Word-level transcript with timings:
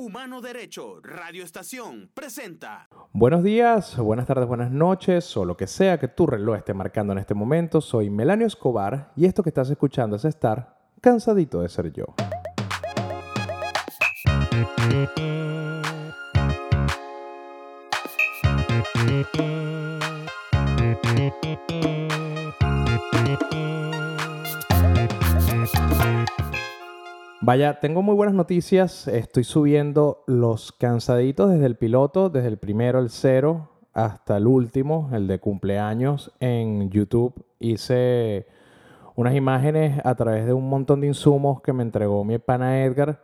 Humano 0.00 0.40
Derecho, 0.40 0.98
Radio 1.02 1.44
Estación, 1.44 2.10
presenta. 2.14 2.88
Buenos 3.12 3.42
días, 3.42 3.98
buenas 3.98 4.26
tardes, 4.26 4.48
buenas 4.48 4.70
noches, 4.70 5.36
o 5.36 5.44
lo 5.44 5.58
que 5.58 5.66
sea 5.66 5.98
que 5.98 6.08
tu 6.08 6.26
reloj 6.26 6.56
esté 6.56 6.72
marcando 6.72 7.12
en 7.12 7.18
este 7.18 7.34
momento. 7.34 7.82
Soy 7.82 8.08
Melanio 8.08 8.46
Escobar 8.46 9.12
y 9.14 9.26
esto 9.26 9.42
que 9.42 9.50
estás 9.50 9.68
escuchando 9.68 10.16
es 10.16 10.24
estar 10.24 10.78
cansadito 11.02 11.60
de 11.60 11.68
ser 11.68 11.92
yo. 11.92 12.06
Vaya, 27.42 27.80
tengo 27.80 28.02
muy 28.02 28.14
buenas 28.14 28.34
noticias. 28.34 29.08
Estoy 29.08 29.44
subiendo 29.44 30.24
los 30.26 30.72
cansaditos 30.72 31.50
desde 31.50 31.64
el 31.64 31.76
piloto, 31.76 32.28
desde 32.28 32.48
el 32.48 32.58
primero, 32.58 32.98
el 32.98 33.08
cero, 33.08 33.70
hasta 33.94 34.36
el 34.36 34.46
último, 34.46 35.08
el 35.14 35.26
de 35.26 35.38
cumpleaños, 35.38 36.32
en 36.38 36.90
YouTube. 36.90 37.32
Hice 37.58 38.46
unas 39.16 39.34
imágenes 39.34 40.02
a 40.04 40.14
través 40.16 40.44
de 40.44 40.52
un 40.52 40.68
montón 40.68 41.00
de 41.00 41.06
insumos 41.06 41.62
que 41.62 41.72
me 41.72 41.82
entregó 41.82 42.24
mi 42.24 42.36
pana 42.36 42.84
Edgar 42.84 43.22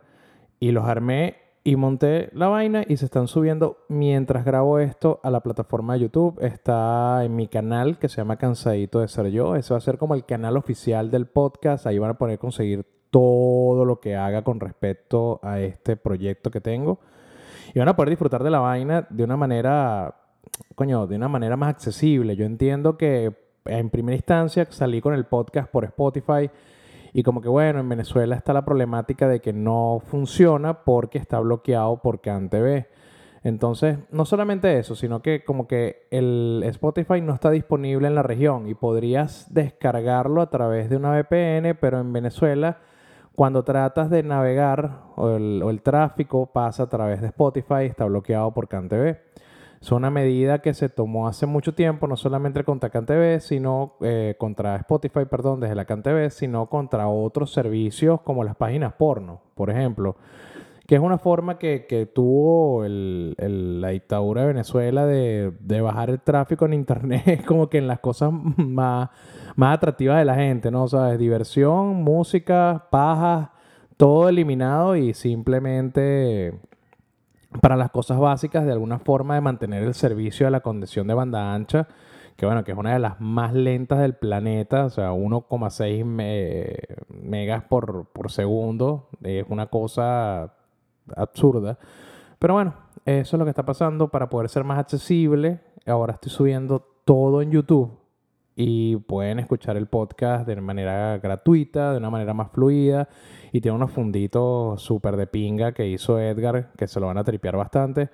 y 0.59 0.71
los 0.71 0.85
armé 0.85 1.35
y 1.63 1.75
monté 1.75 2.31
la 2.33 2.47
vaina 2.47 2.83
y 2.87 2.97
se 2.97 3.05
están 3.05 3.27
subiendo 3.27 3.85
mientras 3.87 4.45
grabo 4.45 4.79
esto 4.79 5.19
a 5.21 5.29
la 5.29 5.41
plataforma 5.41 5.93
de 5.93 5.99
YouTube. 5.99 6.43
Está 6.43 7.23
en 7.23 7.35
mi 7.35 7.47
canal 7.47 7.99
que 7.99 8.09
se 8.09 8.17
llama 8.17 8.37
Cansadito 8.37 8.99
de 8.99 9.09
Ser 9.09 9.27
Yo. 9.27 9.55
Ese 9.55 9.75
va 9.75 9.77
a 9.77 9.81
ser 9.81 9.99
como 9.99 10.15
el 10.15 10.25
canal 10.25 10.57
oficial 10.57 11.11
del 11.11 11.27
podcast. 11.27 11.85
Ahí 11.85 11.99
van 11.99 12.09
a 12.09 12.17
poder 12.17 12.39
conseguir 12.39 12.96
todo 13.09 13.85
lo 13.85 13.99
que 13.99 14.15
haga 14.15 14.43
con 14.43 14.59
respecto 14.59 15.39
a 15.43 15.59
este 15.59 15.95
proyecto 15.95 16.51
que 16.51 16.61
tengo. 16.61 16.99
Y 17.73 17.79
van 17.79 17.89
a 17.89 17.95
poder 17.95 18.09
disfrutar 18.09 18.43
de 18.43 18.49
la 18.49 18.59
vaina 18.59 19.07
de 19.09 19.23
una 19.23 19.37
manera, 19.37 20.15
coño, 20.75 21.07
de 21.07 21.15
una 21.15 21.27
manera 21.27 21.57
más 21.57 21.69
accesible. 21.69 22.35
Yo 22.35 22.45
entiendo 22.45 22.97
que 22.97 23.35
en 23.65 23.89
primera 23.89 24.15
instancia 24.15 24.65
salí 24.69 25.01
con 25.01 25.13
el 25.13 25.25
podcast 25.25 25.69
por 25.69 25.83
Spotify 25.83 26.49
y 27.13 27.23
como 27.23 27.41
que 27.41 27.49
bueno, 27.49 27.79
en 27.79 27.89
Venezuela 27.89 28.35
está 28.35 28.53
la 28.53 28.65
problemática 28.65 29.27
de 29.27 29.39
que 29.39 29.53
no 29.53 30.01
funciona 30.05 30.83
porque 30.83 31.17
está 31.17 31.39
bloqueado 31.39 32.01
por 32.01 32.21
CanTV. 32.21 32.85
Entonces, 33.43 33.99
no 34.11 34.25
solamente 34.25 34.77
eso, 34.77 34.95
sino 34.95 35.21
que 35.21 35.43
como 35.43 35.67
que 35.67 36.07
el 36.11 36.63
Spotify 36.65 37.21
no 37.21 37.33
está 37.33 37.49
disponible 37.49 38.07
en 38.07 38.15
la 38.15 38.23
región 38.23 38.67
y 38.67 38.73
podrías 38.73 39.53
descargarlo 39.53 40.41
a 40.41 40.49
través 40.49 40.89
de 40.89 40.97
una 40.97 41.11
VPN, 41.11 41.77
pero 41.79 41.99
en 41.99 42.11
Venezuela 42.11 42.79
cuando 43.37 43.61
tratas 43.61 44.09
de 44.09 44.23
navegar 44.23 45.03
o 45.15 45.35
el, 45.35 45.81
tráfico 45.83 46.47
pasa 46.47 46.81
a 46.81 46.89
través 46.89 47.21
de 47.21 47.27
Spotify, 47.27 47.83
está 47.83 48.05
bloqueado 48.05 48.51
por 48.51 48.67
CanTV. 48.67 49.15
Es 49.79 49.91
una 49.91 50.09
medida 50.09 50.57
que 50.63 50.73
se 50.73 50.89
tomó 50.89 51.27
hace 51.27 51.45
mucho 51.45 51.75
tiempo, 51.75 52.07
no 52.07 52.17
solamente 52.17 52.63
contra 52.63 52.89
CanTV, 52.89 53.39
sino 53.39 53.93
eh, 54.01 54.33
contra 54.39 54.77
Spotify, 54.77 55.25
perdón, 55.29 55.59
desde 55.59 55.75
la 55.75 55.85
CanTV, 55.85 56.31
sino 56.31 56.65
contra 56.65 57.09
otros 57.09 57.53
servicios 57.53 58.21
como 58.21 58.43
las 58.43 58.55
páginas 58.55 58.93
porno, 58.93 59.41
por 59.53 59.69
ejemplo 59.69 60.15
que 60.87 60.95
es 60.95 61.01
una 61.01 61.17
forma 61.17 61.59
que, 61.59 62.09
tuvo 62.15 62.85
la 62.87 63.89
dictadura 63.89 64.41
de 64.41 64.47
Venezuela 64.47 65.05
de, 65.05 65.81
bajar 65.81 66.09
el 66.09 66.21
tráfico 66.21 66.65
en 66.65 66.73
Internet, 66.73 67.43
como 67.45 67.69
que 67.69 67.77
en 67.77 67.87
las 67.87 67.99
cosas 67.99 68.31
más, 68.31 69.09
más 69.57 69.75
atractivas 69.75 70.17
de 70.17 70.25
la 70.25 70.35
gente, 70.35 70.71
¿no? 70.71 70.83
O 70.83 70.87
sea, 70.87 71.17
diversión, 71.17 71.95
música, 72.03 72.87
paja, 72.89 73.51
todo 73.97 74.29
eliminado 74.29 74.95
y 74.95 75.13
simplemente 75.13 76.57
para 77.61 77.75
las 77.75 77.91
cosas 77.91 78.17
básicas 78.17 78.65
de 78.65 78.71
alguna 78.71 78.99
forma 78.99 79.35
de 79.35 79.41
mantener 79.41 79.83
el 79.83 79.93
servicio 79.93 80.45
de 80.47 80.51
la 80.51 80.61
condición 80.61 81.05
de 81.07 81.13
banda 81.15 81.53
ancha, 81.53 81.89
que 82.37 82.45
bueno, 82.45 82.63
que 82.63 82.71
es 82.71 82.77
una 82.77 82.93
de 82.93 82.99
las 82.99 83.19
más 83.19 83.53
lentas 83.53 83.99
del 83.99 84.13
planeta, 84.13 84.85
o 84.85 84.89
sea, 84.89 85.11
1,6 85.11 86.05
megas 87.09 87.63
por, 87.65 88.05
por 88.13 88.31
segundo, 88.31 89.09
es 89.21 89.45
una 89.49 89.65
cosa 89.65 90.53
absurda. 91.15 91.77
Pero 92.39 92.53
bueno, 92.53 92.73
eso 93.05 93.35
es 93.35 93.39
lo 93.39 93.45
que 93.45 93.51
está 93.51 93.65
pasando 93.65 94.09
para 94.09 94.29
poder 94.29 94.49
ser 94.49 94.63
más 94.63 94.79
accesible. 94.79 95.61
Ahora 95.85 96.13
estoy 96.13 96.31
subiendo 96.31 96.85
todo 97.05 97.41
en 97.41 97.51
YouTube 97.51 97.97
y 98.55 98.95
pueden 98.95 99.39
escuchar 99.39 99.77
el 99.77 99.85
podcast 99.85 100.47
de 100.47 100.59
manera 100.59 101.19
gratuita, 101.19 101.91
de 101.91 101.99
una 101.99 102.09
manera 102.09 102.33
más 102.33 102.51
fluida. 102.51 103.07
Y 103.51 103.61
tiene 103.61 103.75
unos 103.75 103.91
funditos 103.91 104.81
súper 104.81 105.15
de 105.15 105.27
pinga 105.27 105.71
que 105.71 105.87
hizo 105.87 106.19
Edgar, 106.19 106.71
que 106.75 106.87
se 106.87 106.99
lo 106.99 107.07
van 107.07 107.19
a 107.19 107.23
tripear 107.23 107.55
bastante. 107.55 108.09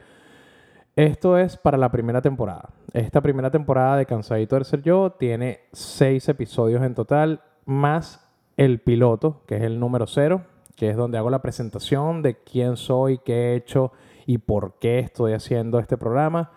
Esto 0.96 1.38
es 1.38 1.58
para 1.58 1.78
la 1.78 1.90
primera 1.90 2.22
temporada. 2.22 2.70
Esta 2.92 3.22
primera 3.22 3.50
temporada 3.50 3.98
de 3.98 4.06
Cansadito 4.06 4.58
de 4.58 4.66
Ser 4.66 4.84
Yo 4.84 5.14
tiene 5.14 5.62
seis 5.72 6.30
episodios 6.30 6.84
en 6.84 6.94
total, 6.94 7.42
más 7.66 8.30
el 8.58 8.80
piloto, 8.80 9.42
que 9.48 9.56
es 9.56 9.64
el 9.64 9.80
número 9.80 10.06
cero, 10.06 10.44
que 10.76 10.90
es 10.90 10.98
donde 10.98 11.18
hago 11.18 11.30
la 11.30 11.42
presentación 11.42 12.22
de 12.22 12.36
quién 12.36 12.78
soy, 12.78 13.20
qué 13.20 13.34
he 13.34 13.56
hecho 13.56 13.92
y 14.26 14.40
por 14.40 14.76
qué 14.80 15.00
estoy 15.00 15.34
haciendo 15.34 15.80
este 15.80 15.98
programa. 15.98 16.52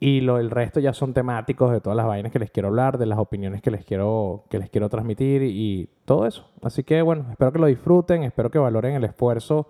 Y 0.00 0.20
lo, 0.20 0.38
el 0.38 0.50
resto 0.50 0.80
ya 0.80 0.92
son 0.92 1.14
temáticos 1.14 1.70
de 1.70 1.80
todas 1.80 1.96
las 1.96 2.06
vainas 2.06 2.32
que 2.32 2.40
les 2.40 2.50
quiero 2.50 2.68
hablar, 2.68 2.98
de 2.98 3.06
las 3.06 3.20
opiniones 3.20 3.62
que 3.62 3.70
les 3.70 3.84
quiero, 3.84 4.44
que 4.50 4.58
les 4.58 4.68
quiero 4.68 4.88
transmitir 4.88 5.42
y, 5.44 5.88
todo 6.04 6.26
eso. 6.26 6.50
Así 6.60 6.82
que 6.82 7.00
bueno, 7.02 7.26
espero 7.30 7.52
que 7.52 7.60
lo 7.60 7.66
disfruten, 7.66 8.24
espero 8.24 8.50
que 8.50 8.58
valoren 8.58 8.94
el 8.96 9.04
esfuerzo 9.04 9.68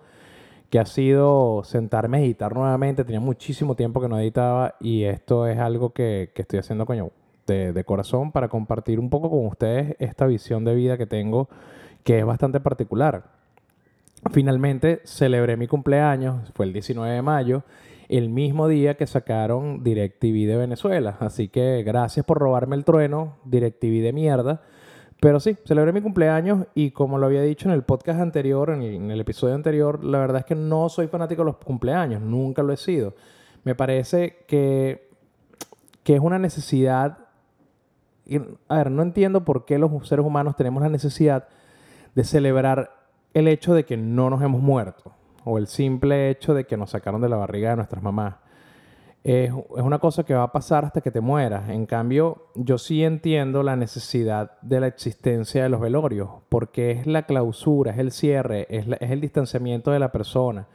que 0.71 0.79
ha 0.79 0.87
sido 0.87 1.63
sentarme 1.63 2.17
a 2.17 2.21
editar 2.21 2.55
nuevamente. 2.55 3.03
Tenía 3.03 3.19
muchísimo 3.19 3.75
tiempo 3.75 4.01
que 4.01 4.09
no 4.09 4.17
editaba 4.17 4.73
y 4.79 5.03
esto 5.03 5.45
es 5.45 5.59
algo 5.59 5.93
que, 5.93 6.31
que 6.33 6.41
estoy 6.41 6.57
haciendo 6.57 6.87
coño, 6.87 7.11
de, 7.45 7.71
de 7.71 7.83
corazón 7.83 8.31
para 8.31 8.47
compartir 8.47 8.99
un 8.99 9.11
poco 9.11 9.29
con 9.29 9.45
ustedes 9.45 9.95
esta 9.99 10.25
visión 10.25 10.65
de 10.65 10.73
vida 10.73 10.97
que 10.97 11.05
tengo 11.05 11.47
que 12.03 12.17
es 12.19 12.25
bastante 12.25 12.59
particular 12.59 13.42
Finalmente 14.31 15.01
celebré 15.03 15.57
mi 15.57 15.67
cumpleaños, 15.67 16.51
fue 16.55 16.65
el 16.65 16.73
19 16.73 17.13
de 17.13 17.21
mayo, 17.21 17.63
el 18.09 18.29
mismo 18.29 18.67
día 18.67 18.95
que 18.95 19.07
sacaron 19.07 19.83
DirecTV 19.83 20.47
de 20.47 20.57
Venezuela. 20.57 21.17
Así 21.19 21.49
que 21.49 21.83
gracias 21.83 22.25
por 22.25 22.37
robarme 22.39 22.75
el 22.75 22.85
trueno, 22.85 23.37
DirecTV 23.45 24.01
de 24.01 24.13
mierda. 24.13 24.61
Pero 25.19 25.39
sí, 25.39 25.57
celebré 25.65 25.93
mi 25.93 26.01
cumpleaños 26.01 26.67
y 26.73 26.91
como 26.91 27.17
lo 27.17 27.25
había 27.25 27.41
dicho 27.41 27.69
en 27.69 27.73
el 27.73 27.83
podcast 27.83 28.19
anterior, 28.19 28.69
en 28.71 29.09
el, 29.09 29.19
episodio 29.21 29.55
anterior, 29.55 30.03
la 30.03 30.19
verdad 30.19 30.39
es 30.39 30.45
que 30.45 30.55
no 30.55 30.89
soy 30.89 31.07
fanático 31.07 31.43
de 31.43 31.45
los 31.45 31.57
cumpleaños, 31.57 32.21
nunca 32.21 32.61
lo 32.61 32.73
he 32.73 32.77
sido. 32.77 33.15
Me 33.63 33.73
parece 33.73 34.43
que, 34.47 35.09
que 36.03 36.15
es 36.15 36.19
una 36.19 36.39
necesidad... 36.39 37.19
a 38.67 38.77
ver, 38.77 38.91
no 38.91 39.01
entiendo 39.01 39.45
por 39.45 39.63
qué 39.63 39.77
los 39.77 40.07
seres 40.07 40.25
humanos 40.25 40.57
tenemos 40.57 40.83
la 40.83 40.89
necesidad 40.89 41.47
de 42.15 42.23
celebrar 42.25 43.02
el 43.33 43.47
hecho 43.47 43.73
de 43.73 43.85
que 43.85 43.97
no 43.97 44.29
nos 44.29 44.41
hemos 44.41 44.61
muerto 44.61 45.13
o 45.45 45.57
el 45.57 45.67
simple 45.67 46.29
hecho 46.29 46.53
de 46.53 46.65
que 46.65 46.77
nos 46.77 46.91
sacaron 46.91 47.21
de 47.21 47.29
la 47.29 47.37
barriga 47.37 47.71
de 47.71 47.77
nuestras 47.77 48.01
mamás. 48.01 48.35
Es, 49.23 49.51
una 49.69 49.99
cosa 49.99 50.23
que 50.23 50.33
va 50.33 50.43
a 50.43 50.51
pasar 50.51 50.85
hasta 50.85 51.01
que 51.01 51.11
te 51.11 51.21
mueras. 51.21 51.69
En 51.69 51.85
cambio, 51.85 52.47
yo 52.55 52.77
sí 52.77 53.03
entiendo 53.03 53.63
la 53.63 53.75
necesidad 53.75 54.59
de 54.61 54.81
la 54.81 54.87
existencia 54.87 55.63
de 55.63 55.69
los 55.69 55.79
velorios, 55.79 56.29
porque 56.49 56.91
es 56.91 57.07
la 57.07 57.23
clausura, 57.25 57.91
es 57.91 57.99
el 57.99 58.11
cierre, 58.11 58.67
es, 58.69 58.85
el 58.99 59.21
distanciamiento 59.21 59.91
de 59.91 59.99
la 59.99 60.11
persona, 60.11 60.67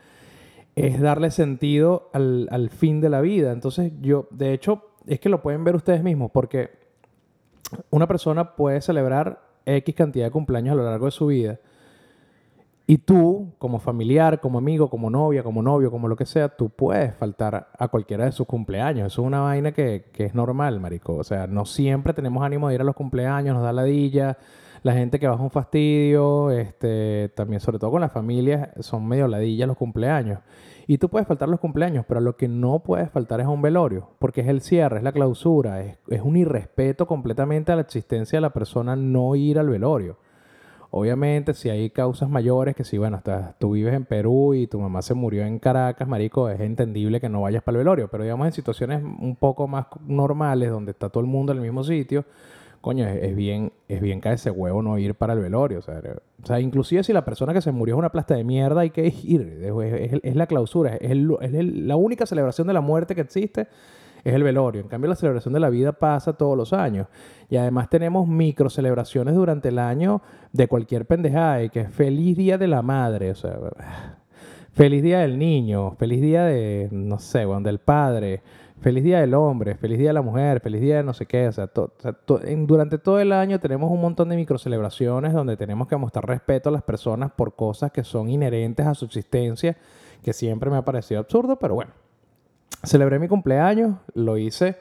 es 0.76 1.00
darle 1.00 1.30
sentido 1.30 2.08
al, 2.12 2.48
al 2.50 2.70
fin 2.70 3.00
de 3.00 3.10
la 3.10 3.20
vida. 3.20 3.52
Entonces, 3.52 3.92
yo, 4.00 4.28
de 4.30 4.54
hecho, 4.54 4.84
es 5.06 5.20
que 5.20 5.28
lo 5.28 5.42
pueden 5.42 5.64
ver 5.64 5.76
ustedes 5.76 6.02
mismos, 6.02 6.30
porque 6.30 6.70
una 7.90 8.06
persona 8.06 8.56
puede 8.56 8.80
celebrar 8.80 9.42
X 9.66 9.94
cantidad 9.94 10.26
de 10.26 10.30
cumpleaños 10.30 10.72
a 10.72 10.76
lo 10.76 10.84
largo 10.84 11.06
de 11.06 11.10
su 11.10 11.26
vida, 11.26 11.58
y 12.90 12.96
tú, 12.96 13.52
como 13.58 13.80
familiar, 13.80 14.40
como 14.40 14.56
amigo, 14.56 14.88
como 14.88 15.10
novia, 15.10 15.42
como 15.42 15.60
novio, 15.60 15.90
como 15.90 16.08
lo 16.08 16.16
que 16.16 16.24
sea, 16.24 16.48
tú 16.48 16.70
puedes 16.70 17.14
faltar 17.16 17.68
a 17.78 17.88
cualquiera 17.88 18.24
de 18.24 18.32
sus 18.32 18.46
cumpleaños. 18.46 19.12
Eso 19.12 19.20
es 19.20 19.26
una 19.26 19.40
vaina 19.42 19.72
que, 19.72 20.06
es 20.16 20.34
normal, 20.34 20.80
marico. 20.80 21.16
O 21.16 21.22
sea, 21.22 21.46
no 21.46 21.66
siempre 21.66 22.14
tenemos 22.14 22.42
ánimo 22.42 22.66
de 22.66 22.76
ir 22.76 22.80
a 22.80 22.84
los 22.84 22.96
cumpleaños, 22.96 23.54
nos 23.54 23.62
da 23.62 23.74
ladilla. 23.74 24.38
La 24.82 24.94
gente 24.94 25.20
que 25.20 25.28
baja 25.28 25.42
un 25.42 25.50
fastidio, 25.50 26.50
este, 26.50 27.30
también 27.36 27.60
sobre 27.60 27.78
todo 27.78 27.90
con 27.90 28.00
las 28.00 28.10
familias, 28.10 28.70
son 28.80 29.06
medio 29.06 29.28
ladillas 29.28 29.68
los 29.68 29.76
cumpleaños. 29.76 30.38
Y 30.86 30.96
tú 30.96 31.10
puedes 31.10 31.28
faltar 31.28 31.50
los 31.50 31.60
cumpleaños, 31.60 32.06
pero 32.08 32.22
lo 32.22 32.38
que 32.38 32.48
no 32.48 32.78
puedes 32.82 33.10
faltar 33.10 33.38
es 33.42 33.48
un 33.48 33.60
velorio, 33.60 34.12
porque 34.18 34.40
es 34.40 34.48
el 34.48 34.62
cierre, 34.62 34.96
es 34.96 35.02
la 35.02 35.12
clausura, 35.12 35.82
es, 35.82 35.98
es 36.08 36.22
un 36.22 36.38
irrespeto 36.38 37.06
completamente 37.06 37.70
a 37.70 37.74
la 37.74 37.82
existencia 37.82 38.38
de 38.38 38.40
la 38.40 38.54
persona 38.54 38.96
no 38.96 39.36
ir 39.36 39.58
al 39.58 39.68
velorio. 39.68 40.16
Obviamente, 40.90 41.52
si 41.52 41.68
hay 41.68 41.90
causas 41.90 42.30
mayores, 42.30 42.74
que 42.74 42.82
si, 42.82 42.96
bueno, 42.96 43.18
hasta 43.18 43.54
tú 43.58 43.72
vives 43.72 43.92
en 43.92 44.06
Perú 44.06 44.54
y 44.54 44.66
tu 44.66 44.80
mamá 44.80 45.02
se 45.02 45.12
murió 45.12 45.44
en 45.44 45.58
Caracas, 45.58 46.08
marico, 46.08 46.48
es 46.48 46.60
entendible 46.60 47.20
que 47.20 47.28
no 47.28 47.42
vayas 47.42 47.62
para 47.62 47.74
el 47.76 47.80
velorio. 47.80 48.08
Pero 48.08 48.22
digamos, 48.24 48.46
en 48.46 48.52
situaciones 48.54 49.02
un 49.02 49.36
poco 49.36 49.68
más 49.68 49.86
normales, 50.06 50.70
donde 50.70 50.92
está 50.92 51.10
todo 51.10 51.20
el 51.22 51.26
mundo 51.28 51.52
en 51.52 51.58
el 51.58 51.62
mismo 51.64 51.84
sitio, 51.84 52.24
coño, 52.80 53.06
es, 53.06 53.22
es 53.22 53.36
bien, 53.36 53.70
es 53.88 54.00
bien 54.00 54.20
cae 54.20 54.34
ese 54.36 54.50
huevo 54.50 54.82
no 54.82 54.98
ir 54.98 55.14
para 55.14 55.34
el 55.34 55.40
velorio. 55.40 55.80
O 55.80 55.82
sea, 55.82 55.98
era- 55.98 56.22
o 56.42 56.46
sea, 56.46 56.58
inclusive 56.60 57.02
si 57.04 57.12
la 57.12 57.24
persona 57.24 57.52
que 57.52 57.60
se 57.60 57.70
murió 57.72 57.96
es 57.96 57.98
una 57.98 58.10
plasta 58.10 58.34
de 58.34 58.44
mierda, 58.44 58.80
hay 58.80 58.90
que 58.90 59.12
ir. 59.24 59.60
Es, 60.22 60.36
la 60.36 60.46
clausura, 60.46 60.96
es 60.96 61.10
el- 61.10 61.86
la 61.86 61.96
única 61.96 62.24
celebración 62.24 62.66
de 62.66 62.72
la 62.72 62.80
muerte 62.80 63.14
que 63.14 63.20
existe. 63.20 63.66
Es 64.24 64.34
el 64.34 64.42
velorio. 64.42 64.80
En 64.80 64.88
cambio, 64.88 65.08
la 65.08 65.16
celebración 65.16 65.54
de 65.54 65.60
la 65.60 65.70
vida 65.70 65.92
pasa 65.92 66.32
todos 66.32 66.56
los 66.56 66.72
años. 66.72 67.06
Y 67.48 67.56
además 67.56 67.88
tenemos 67.88 68.28
micro 68.28 68.70
celebraciones 68.70 69.34
durante 69.34 69.68
el 69.68 69.78
año 69.78 70.22
de 70.52 70.68
cualquier 70.68 71.06
pendejada. 71.06 71.62
Y 71.62 71.70
que 71.70 71.80
es 71.80 71.90
feliz 71.90 72.36
día 72.36 72.58
de 72.58 72.68
la 72.68 72.82
madre. 72.82 73.30
O 73.30 73.34
sea, 73.34 73.56
Feliz 74.78 75.02
día 75.02 75.18
del 75.18 75.40
niño, 75.40 75.96
feliz 75.98 76.20
día 76.20 76.44
de, 76.44 76.88
no 76.92 77.18
sé, 77.18 77.44
weón, 77.44 77.64
del 77.64 77.80
padre, 77.80 78.42
feliz 78.80 79.02
día 79.02 79.18
del 79.18 79.34
hombre, 79.34 79.74
feliz 79.74 79.98
día 79.98 80.10
de 80.10 80.14
la 80.14 80.22
mujer, 80.22 80.60
feliz 80.60 80.80
día 80.80 80.98
de 80.98 81.02
no 81.02 81.12
sé 81.14 81.26
qué. 81.26 81.48
O 81.48 81.52
sea, 81.52 81.68
durante 82.58 82.98
todo 82.98 83.18
el 83.18 83.32
año 83.32 83.58
tenemos 83.58 83.90
un 83.90 84.00
montón 84.00 84.28
de 84.28 84.36
microcelebraciones 84.36 85.32
donde 85.32 85.56
tenemos 85.56 85.88
que 85.88 85.96
mostrar 85.96 86.28
respeto 86.28 86.68
a 86.68 86.72
las 86.72 86.84
personas 86.84 87.32
por 87.32 87.56
cosas 87.56 87.90
que 87.90 88.04
son 88.04 88.28
inherentes 88.28 88.86
a 88.86 88.94
su 88.94 89.06
existencia, 89.06 89.76
que 90.22 90.32
siempre 90.32 90.70
me 90.70 90.76
ha 90.76 90.84
parecido 90.84 91.18
absurdo, 91.18 91.58
pero 91.58 91.74
bueno. 91.74 92.07
Celebré 92.84 93.18
mi 93.18 93.28
cumpleaños, 93.28 93.96
lo 94.14 94.38
hice 94.38 94.76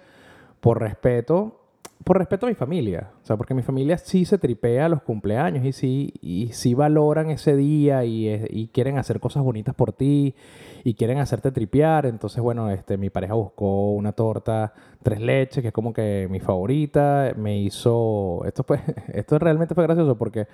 por 0.60 0.80
respeto, 0.80 1.62
por 2.04 2.18
respeto 2.20 2.46
a 2.46 2.50
mi 2.50 2.56
familia. 2.56 3.10
O 3.24 3.26
sea, 3.26 3.38
porque 3.38 3.54
mi 3.54 3.64
familia 3.64 3.98
sí 3.98 4.24
se 4.24 4.38
tripea 4.38 4.88
los 4.88 5.02
cumpleaños 5.02 5.66
y 5.66 5.74
sí, 5.74 6.14
y 6.22 6.50
sí 6.54 6.74
valoran 6.74 7.32
ese 7.32 7.56
día 7.56 8.06
y, 8.06 8.30
y 8.50 8.68
quieren 8.68 8.98
hacer 8.98 9.20
cosas 9.20 9.44
bonitas 9.44 9.74
por 9.76 9.94
ti 9.94 10.36
y 10.84 10.94
quieren 10.94 11.18
hacerte 11.18 11.52
tripear. 11.52 12.06
Entonces, 12.06 12.42
bueno, 12.42 12.70
este, 12.70 12.98
mi 12.98 13.10
pareja 13.10 13.34
buscó 13.34 13.92
una 13.92 14.14
torta 14.14 14.74
tres 15.04 15.20
leches, 15.20 15.62
que 15.62 15.70
es 15.70 15.74
como 15.74 15.92
que 15.92 16.28
mi 16.30 16.40
favorita. 16.40 17.34
Me 17.36 17.58
hizo... 17.58 18.42
Esto, 18.46 18.64
fue, 18.64 18.80
esto 19.14 19.40
realmente 19.40 19.74
fue 19.76 19.84
gracioso 19.84 20.18
porque 20.18 20.48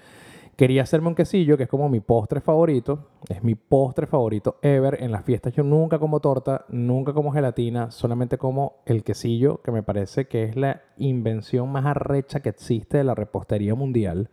quería 0.56 0.84
hacerme 0.84 1.10
un 1.10 1.16
quesillo, 1.16 1.58
que 1.58 1.64
es 1.64 1.70
como 1.70 1.90
mi 1.90 2.00
postre 2.00 2.42
favorito. 2.42 3.08
Es 3.30 3.44
mi 3.44 3.56
postre 3.56 4.08
favorito 4.08 4.58
ever. 4.62 5.02
En 5.02 5.12
las 5.12 5.24
fiestas 5.24 5.54
yo 5.54 5.64
nunca 5.64 6.00
como 6.00 6.20
torta, 6.20 6.66
nunca 6.70 7.14
como 7.14 7.32
gelatina, 7.32 7.92
solamente 7.92 8.38
como 8.38 8.78
el 8.86 9.04
quesillo, 9.04 9.62
que 9.62 9.72
me 9.72 9.84
parece 9.84 10.28
que 10.28 10.44
es 10.44 10.56
la 10.56 10.82
invención 10.98 11.72
más 11.72 11.86
arrecha 11.86 12.42
que 12.42 12.50
existe 12.50 12.98
de 12.98 13.04
la 13.04 13.16
repostería 13.16 13.76
mundial. 13.76 14.30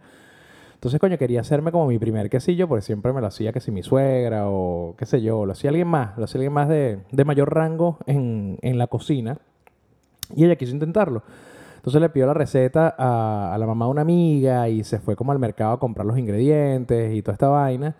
Entonces, 0.75 0.99
coño, 0.99 1.19
quería 1.19 1.43
hacerme 1.43 1.73
como 1.73 1.87
mi 1.89 1.99
primer 1.99 2.31
quesillo, 2.31 2.67
porque 2.67 2.83
siempre 2.83 3.13
me 3.13 3.21
lo 3.21 3.27
hacía 3.27 3.53
que 3.53 3.61
si 3.61 3.71
mi 3.71 3.83
suegra 3.83 4.49
o 4.49 4.95
qué 4.97 5.05
sé 5.05 5.21
yo, 5.21 5.45
lo 5.45 5.53
hacía 5.53 5.69
alguien 5.69 5.89
más, 5.89 6.17
lo 6.17 6.25
hacía 6.25 6.39
alguien 6.39 6.55
más 6.55 6.69
de, 6.71 7.01
de 7.11 7.25
mayor 7.27 7.55
rango 7.55 7.99
en, 8.07 8.59
en 8.63 8.79
la 8.79 8.87
cocina. 8.87 9.39
Y 10.35 10.45
ella 10.45 10.57
quiso 10.57 10.73
intentarlo. 10.73 11.23
Entonces 11.81 12.03
le 12.03 12.11
pidió 12.11 12.27
la 12.27 12.35
receta 12.35 12.95
a, 12.99 13.57
la 13.59 13.67
mamá 13.67 13.87
de 13.87 13.91
una 13.91 14.03
amiga 14.03 14.69
y 14.69 14.85
se 14.85 14.99
fue 14.99 15.17
como 15.17 15.33
al 15.33 15.39
mercado 15.39 15.73
a 15.73 15.81
comprar 15.81 16.07
los 16.07 16.19
ingredientes 16.19 17.15
y 17.15 17.23
toda 17.23 17.33
esta 17.33 17.49
vaina. 17.49 17.97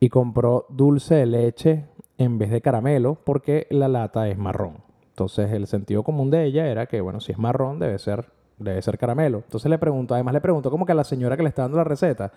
Y 0.00 0.08
compró 0.08 0.66
dulce 0.70 1.14
de 1.14 1.26
leche 1.26 1.84
en 2.18 2.38
vez 2.38 2.50
de 2.50 2.60
caramelo 2.60 3.16
porque 3.22 3.68
la 3.70 3.86
lata 3.86 4.28
es 4.28 4.36
marrón. 4.36 4.78
Entonces 5.10 5.52
el 5.52 5.68
sentido 5.68 6.02
común 6.02 6.32
de 6.32 6.42
ella 6.46 6.66
era 6.66 6.86
que, 6.86 7.00
bueno, 7.00 7.20
si 7.20 7.30
es 7.30 7.38
marrón 7.38 7.78
debe 7.78 7.96
ser, 8.00 8.26
debe 8.58 8.82
ser 8.82 8.98
caramelo. 8.98 9.38
Entonces 9.38 9.70
le 9.70 9.78
preguntó, 9.78 10.14
además 10.14 10.34
le 10.34 10.40
preguntó 10.40 10.68
como 10.72 10.84
que 10.84 10.90
a 10.90 10.96
la 10.96 11.04
señora 11.04 11.36
que 11.36 11.44
le 11.44 11.48
está 11.48 11.62
dando 11.62 11.76
la 11.76 11.84
receta. 11.84 12.32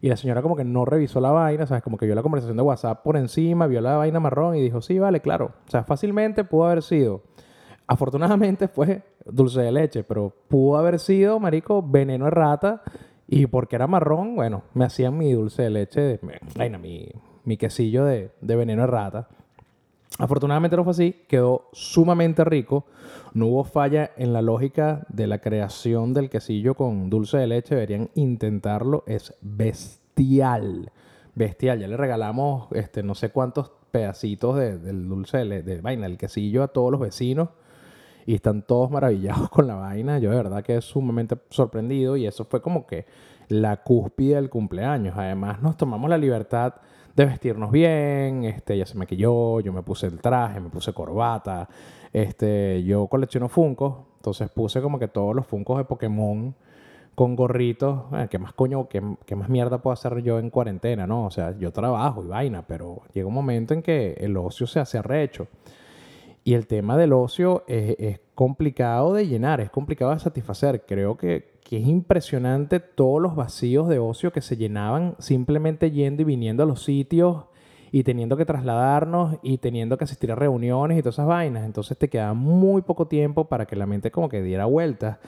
Y 0.00 0.08
la 0.08 0.16
señora 0.16 0.42
como 0.42 0.54
que 0.54 0.62
no 0.62 0.84
revisó 0.84 1.20
la 1.20 1.32
vaina, 1.32 1.66
¿sabes? 1.66 1.82
Como 1.82 1.98
que 1.98 2.06
vio 2.06 2.14
la 2.14 2.22
conversación 2.22 2.56
de 2.56 2.62
WhatsApp 2.62 3.02
por 3.02 3.16
encima, 3.16 3.66
vio 3.66 3.80
la 3.80 3.96
vaina 3.96 4.20
marrón 4.20 4.54
y 4.54 4.62
dijo, 4.62 4.80
sí, 4.80 5.00
vale, 5.00 5.20
claro. 5.20 5.54
O 5.66 5.70
sea, 5.70 5.82
fácilmente 5.82 6.44
pudo 6.44 6.66
haber 6.66 6.82
sido 6.82 7.22
Afortunadamente 7.94 8.68
fue 8.68 9.02
dulce 9.26 9.62
de 9.62 9.72
leche, 9.72 10.04
pero 10.04 10.32
pudo 10.46 10.78
haber 10.78 11.00
sido, 11.00 11.40
marico, 11.40 11.82
veneno 11.82 12.26
de 12.26 12.30
rata. 12.30 12.82
Y 13.26 13.46
porque 13.46 13.74
era 13.74 13.88
marrón, 13.88 14.36
bueno, 14.36 14.62
me 14.74 14.84
hacían 14.84 15.18
mi 15.18 15.32
dulce 15.32 15.62
de 15.62 15.70
leche, 15.70 16.00
de, 16.00 16.20
mi, 16.78 17.08
mi 17.44 17.56
quesillo 17.56 18.04
de, 18.04 18.30
de 18.40 18.54
veneno 18.56 18.82
de 18.82 18.86
rata. 18.86 19.28
Afortunadamente 20.20 20.76
no 20.76 20.84
fue 20.84 20.92
así, 20.92 21.16
quedó 21.26 21.68
sumamente 21.72 22.44
rico. 22.44 22.84
No 23.34 23.46
hubo 23.46 23.64
falla 23.64 24.12
en 24.16 24.32
la 24.32 24.42
lógica 24.42 25.04
de 25.08 25.26
la 25.26 25.38
creación 25.38 26.14
del 26.14 26.30
quesillo 26.30 26.74
con 26.76 27.10
dulce 27.10 27.38
de 27.38 27.48
leche. 27.48 27.74
Deberían 27.74 28.10
intentarlo. 28.14 29.02
Es 29.08 29.34
bestial. 29.40 30.92
Bestial. 31.34 31.80
Ya 31.80 31.88
le 31.88 31.96
regalamos 31.96 32.68
este, 32.72 33.02
no 33.02 33.16
sé 33.16 33.30
cuántos 33.30 33.72
pedacitos 33.90 34.56
de- 34.56 34.78
del 34.78 35.08
dulce 35.08 35.38
de, 35.38 35.62
de 35.64 35.80
vaina, 35.80 36.06
el 36.06 36.18
quesillo 36.18 36.62
a 36.62 36.68
todos 36.68 36.92
los 36.92 37.00
vecinos. 37.00 37.48
Y 38.26 38.34
están 38.34 38.62
todos 38.62 38.90
maravillados 38.90 39.48
con 39.50 39.66
la 39.66 39.74
vaina. 39.74 40.18
Yo 40.18 40.30
de 40.30 40.36
verdad 40.36 40.62
que 40.62 40.76
es 40.76 40.84
sumamente 40.84 41.36
sorprendido. 41.50 42.16
Y 42.16 42.26
eso 42.26 42.44
fue 42.44 42.60
como 42.60 42.86
que 42.86 43.06
la 43.48 43.78
cúspide 43.78 44.36
del 44.36 44.50
cumpleaños. 44.50 45.14
Además, 45.16 45.60
nos 45.62 45.76
tomamos 45.76 46.08
la 46.08 46.18
libertad 46.18 46.74
de 47.16 47.26
vestirnos 47.26 47.70
bien. 47.70 48.44
Este, 48.44 48.74
ella 48.74 48.86
se 48.86 48.96
maquilló, 48.96 49.60
yo 49.60 49.72
me 49.72 49.82
puse 49.82 50.06
el 50.06 50.20
traje, 50.20 50.60
me 50.60 50.70
puse 50.70 50.92
corbata. 50.92 51.68
Este, 52.12 52.82
yo 52.84 53.06
colecciono 53.06 53.48
Funkos. 53.48 53.94
Entonces 54.16 54.50
puse 54.50 54.80
como 54.80 54.98
que 54.98 55.08
todos 55.08 55.34
los 55.34 55.46
Funkos 55.46 55.78
de 55.78 55.84
Pokémon 55.84 56.54
con 57.14 57.36
gorritos. 57.36 58.04
Eh, 58.12 58.28
¿Qué 58.30 58.38
más 58.38 58.52
coño, 58.52 58.88
qué, 58.88 59.02
qué 59.26 59.36
más 59.36 59.48
mierda 59.48 59.78
puedo 59.78 59.92
hacer 59.92 60.22
yo 60.22 60.38
en 60.38 60.50
cuarentena, 60.50 61.06
no? 61.06 61.26
O 61.26 61.30
sea, 61.30 61.56
yo 61.58 61.72
trabajo 61.72 62.24
y 62.24 62.28
vaina, 62.28 62.66
pero 62.66 63.02
llega 63.12 63.26
un 63.26 63.34
momento 63.34 63.74
en 63.74 63.82
que 63.82 64.14
el 64.18 64.36
ocio 64.36 64.66
se 64.66 64.80
hace 64.80 64.98
arrecho. 64.98 65.46
Y 66.42 66.54
el 66.54 66.66
tema 66.66 66.96
del 66.96 67.12
ocio 67.12 67.64
es, 67.66 67.96
es 67.98 68.20
complicado 68.34 69.12
de 69.12 69.26
llenar, 69.26 69.60
es 69.60 69.70
complicado 69.70 70.12
de 70.12 70.18
satisfacer. 70.18 70.84
Creo 70.86 71.16
que, 71.16 71.50
que 71.62 71.76
es 71.78 71.86
impresionante 71.86 72.80
todos 72.80 73.20
los 73.20 73.36
vacíos 73.36 73.88
de 73.88 73.98
ocio 73.98 74.32
que 74.32 74.40
se 74.40 74.56
llenaban 74.56 75.14
simplemente 75.18 75.90
yendo 75.90 76.22
y 76.22 76.24
viniendo 76.24 76.62
a 76.62 76.66
los 76.66 76.82
sitios 76.82 77.44
y 77.92 78.04
teniendo 78.04 78.36
que 78.36 78.44
trasladarnos 78.44 79.36
y 79.42 79.58
teniendo 79.58 79.98
que 79.98 80.04
asistir 80.04 80.30
a 80.32 80.36
reuniones 80.36 80.98
y 80.98 81.02
todas 81.02 81.16
esas 81.16 81.26
vainas. 81.26 81.64
Entonces 81.64 81.98
te 81.98 82.08
quedaba 82.08 82.34
muy 82.34 82.82
poco 82.82 83.06
tiempo 83.06 83.44
para 83.46 83.66
que 83.66 83.76
la 83.76 83.86
mente 83.86 84.10
como 84.10 84.28
que 84.28 84.42
diera 84.42 84.66
vueltas. 84.66 85.18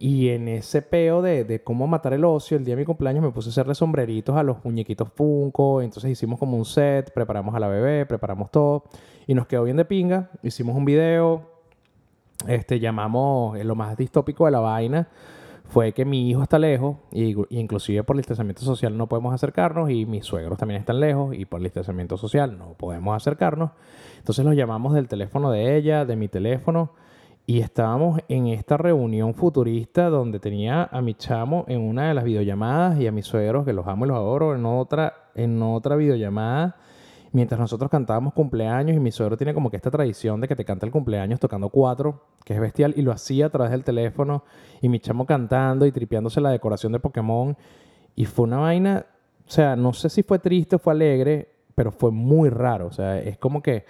Y 0.00 0.28
en 0.28 0.46
ese 0.46 0.80
peo 0.80 1.22
de, 1.22 1.44
de 1.44 1.62
cómo 1.62 1.88
matar 1.88 2.12
el 2.12 2.24
ocio, 2.24 2.56
el 2.56 2.64
día 2.64 2.76
de 2.76 2.82
mi 2.82 2.86
cumpleaños 2.86 3.22
me 3.22 3.30
puse 3.30 3.48
a 3.48 3.50
hacerle 3.50 3.74
sombreritos 3.74 4.36
a 4.36 4.44
los 4.44 4.64
muñequitos 4.64 5.08
Funko. 5.12 5.82
Entonces 5.82 6.12
hicimos 6.12 6.38
como 6.38 6.56
un 6.56 6.64
set, 6.64 7.12
preparamos 7.12 7.54
a 7.54 7.60
la 7.60 7.66
bebé, 7.66 8.06
preparamos 8.06 8.50
todo. 8.50 8.84
Y 9.26 9.34
nos 9.34 9.46
quedó 9.48 9.64
bien 9.64 9.76
de 9.76 9.84
pinga. 9.84 10.30
Hicimos 10.42 10.76
un 10.76 10.84
video. 10.84 11.42
Este, 12.46 12.78
llamamos, 12.78 13.58
eh, 13.58 13.64
lo 13.64 13.74
más 13.74 13.96
distópico 13.96 14.44
de 14.44 14.52
la 14.52 14.60
vaina 14.60 15.08
fue 15.68 15.92
que 15.92 16.04
mi 16.04 16.30
hijo 16.30 16.42
está 16.42 16.58
lejos 16.58 16.96
y, 17.10 17.38
y 17.38 17.58
inclusive 17.58 18.02
por 18.02 18.14
el 18.16 18.20
distanciamiento 18.20 18.62
social 18.62 18.96
no 18.96 19.06
podemos 19.06 19.34
acercarnos 19.34 19.90
y 19.90 20.06
mis 20.06 20.24
suegros 20.24 20.56
también 20.56 20.80
están 20.80 20.98
lejos 20.98 21.34
y 21.34 21.44
por 21.44 21.58
el 21.58 21.64
distanciamiento 21.64 22.16
social 22.16 22.56
no 22.56 22.74
podemos 22.74 23.14
acercarnos. 23.14 23.72
Entonces 24.18 24.44
los 24.44 24.54
llamamos 24.54 24.94
del 24.94 25.08
teléfono 25.08 25.50
de 25.50 25.76
ella, 25.76 26.04
de 26.04 26.16
mi 26.16 26.28
teléfono 26.28 26.92
y 27.48 27.60
estábamos 27.60 28.20
en 28.28 28.48
esta 28.48 28.76
reunión 28.76 29.32
futurista 29.32 30.10
donde 30.10 30.38
tenía 30.38 30.84
a 30.92 31.00
mi 31.00 31.14
chamo 31.14 31.64
en 31.66 31.80
una 31.80 32.08
de 32.08 32.12
las 32.12 32.24
videollamadas 32.24 33.00
y 33.00 33.06
a 33.06 33.10
mis 33.10 33.24
suegros, 33.24 33.64
que 33.64 33.72
los 33.72 33.86
amo 33.86 34.04
y 34.04 34.08
los 34.08 34.18
adoro, 34.18 34.54
en 34.54 34.66
otra, 34.66 35.30
en 35.34 35.62
otra 35.62 35.96
videollamada. 35.96 36.76
Mientras 37.32 37.58
nosotros 37.58 37.90
cantábamos 37.90 38.34
cumpleaños 38.34 38.94
y 38.98 39.00
mi 39.00 39.10
suegro 39.10 39.38
tiene 39.38 39.54
como 39.54 39.70
que 39.70 39.78
esta 39.78 39.90
tradición 39.90 40.42
de 40.42 40.46
que 40.46 40.56
te 40.56 40.66
canta 40.66 40.84
el 40.84 40.92
cumpleaños 40.92 41.40
tocando 41.40 41.70
cuatro, 41.70 42.22
que 42.44 42.52
es 42.52 42.60
bestial, 42.60 42.92
y 42.98 43.00
lo 43.00 43.12
hacía 43.12 43.46
a 43.46 43.50
través 43.50 43.70
del 43.70 43.82
teléfono 43.82 44.44
y 44.82 44.90
mi 44.90 45.00
chamo 45.00 45.24
cantando 45.24 45.86
y 45.86 45.90
tripeándose 45.90 46.42
la 46.42 46.50
decoración 46.50 46.92
de 46.92 47.00
Pokémon. 47.00 47.56
Y 48.14 48.26
fue 48.26 48.44
una 48.44 48.58
vaina, 48.58 49.06
o 49.46 49.50
sea, 49.50 49.74
no 49.74 49.94
sé 49.94 50.10
si 50.10 50.22
fue 50.22 50.38
triste 50.38 50.76
o 50.76 50.78
fue 50.78 50.92
alegre, 50.92 51.50
pero 51.74 51.92
fue 51.92 52.10
muy 52.10 52.50
raro. 52.50 52.88
O 52.88 52.92
sea, 52.92 53.18
es 53.18 53.38
como 53.38 53.62
que 53.62 53.86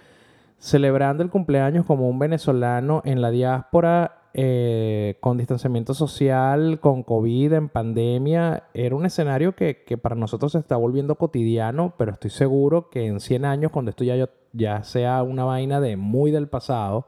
celebrando 0.59 1.23
el 1.23 1.31
cumpleaños 1.31 1.87
como 1.87 2.09
un 2.09 2.19
venezolano 2.19 3.03
en 3.05 3.23
la 3.23 3.31
diáspora, 3.31 4.23
eh, 4.35 5.17
con 5.21 5.38
distanciamiento 5.38 5.95
social, 5.95 6.81
con 6.81 7.03
COVID, 7.03 7.55
en 7.55 7.69
pandemia, 7.69 8.65
era 8.75 8.95
un 8.95 9.07
escenario 9.07 9.55
que, 9.55 9.85
que 9.85 9.97
para 9.99 10.15
nosotros 10.15 10.53
se 10.53 10.59
está 10.59 10.77
volviendo 10.77 11.15
cotidiano, 11.15 11.95
pero 11.97 12.12
estoy 12.12 12.31
seguro 12.31 12.91
que 12.91 13.07
en 13.07 13.21
100 13.21 13.45
años, 13.45 13.73
cuando 13.73 13.91
esto 13.91 14.05
ya, 14.05 14.29
ya 14.53 14.83
sea 14.83 15.23
una 15.23 15.45
vaina 15.45 15.81
de 15.81 15.97
muy 15.97 16.31
del 16.31 16.49
pasado 16.49 17.07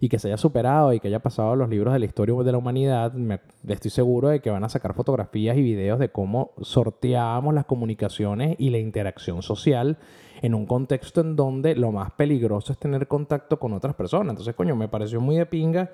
y 0.00 0.08
que 0.08 0.18
se 0.18 0.28
haya 0.28 0.36
superado 0.36 0.92
y 0.92 1.00
que 1.00 1.08
haya 1.08 1.18
pasado 1.20 1.56
los 1.56 1.68
libros 1.68 1.92
de 1.92 1.98
la 1.98 2.04
historia 2.06 2.34
de 2.34 2.52
la 2.52 2.58
humanidad, 2.58 3.12
me- 3.14 3.40
estoy 3.66 3.90
seguro 3.90 4.28
de 4.28 4.40
que 4.40 4.50
van 4.50 4.64
a 4.64 4.68
sacar 4.68 4.94
fotografías 4.94 5.56
y 5.56 5.62
videos 5.62 5.98
de 5.98 6.10
cómo 6.10 6.52
sorteábamos 6.60 7.54
las 7.54 7.64
comunicaciones 7.64 8.54
y 8.58 8.70
la 8.70 8.78
interacción 8.78 9.42
social 9.42 9.96
en 10.42 10.54
un 10.54 10.66
contexto 10.66 11.20
en 11.20 11.34
donde 11.34 11.74
lo 11.74 11.90
más 11.90 12.12
peligroso 12.12 12.72
es 12.72 12.78
tener 12.78 13.08
contacto 13.08 13.58
con 13.58 13.72
otras 13.72 13.94
personas. 13.94 14.30
Entonces, 14.30 14.54
coño, 14.54 14.76
me 14.76 14.88
pareció 14.88 15.20
muy 15.20 15.36
de 15.36 15.46
pinga 15.46 15.90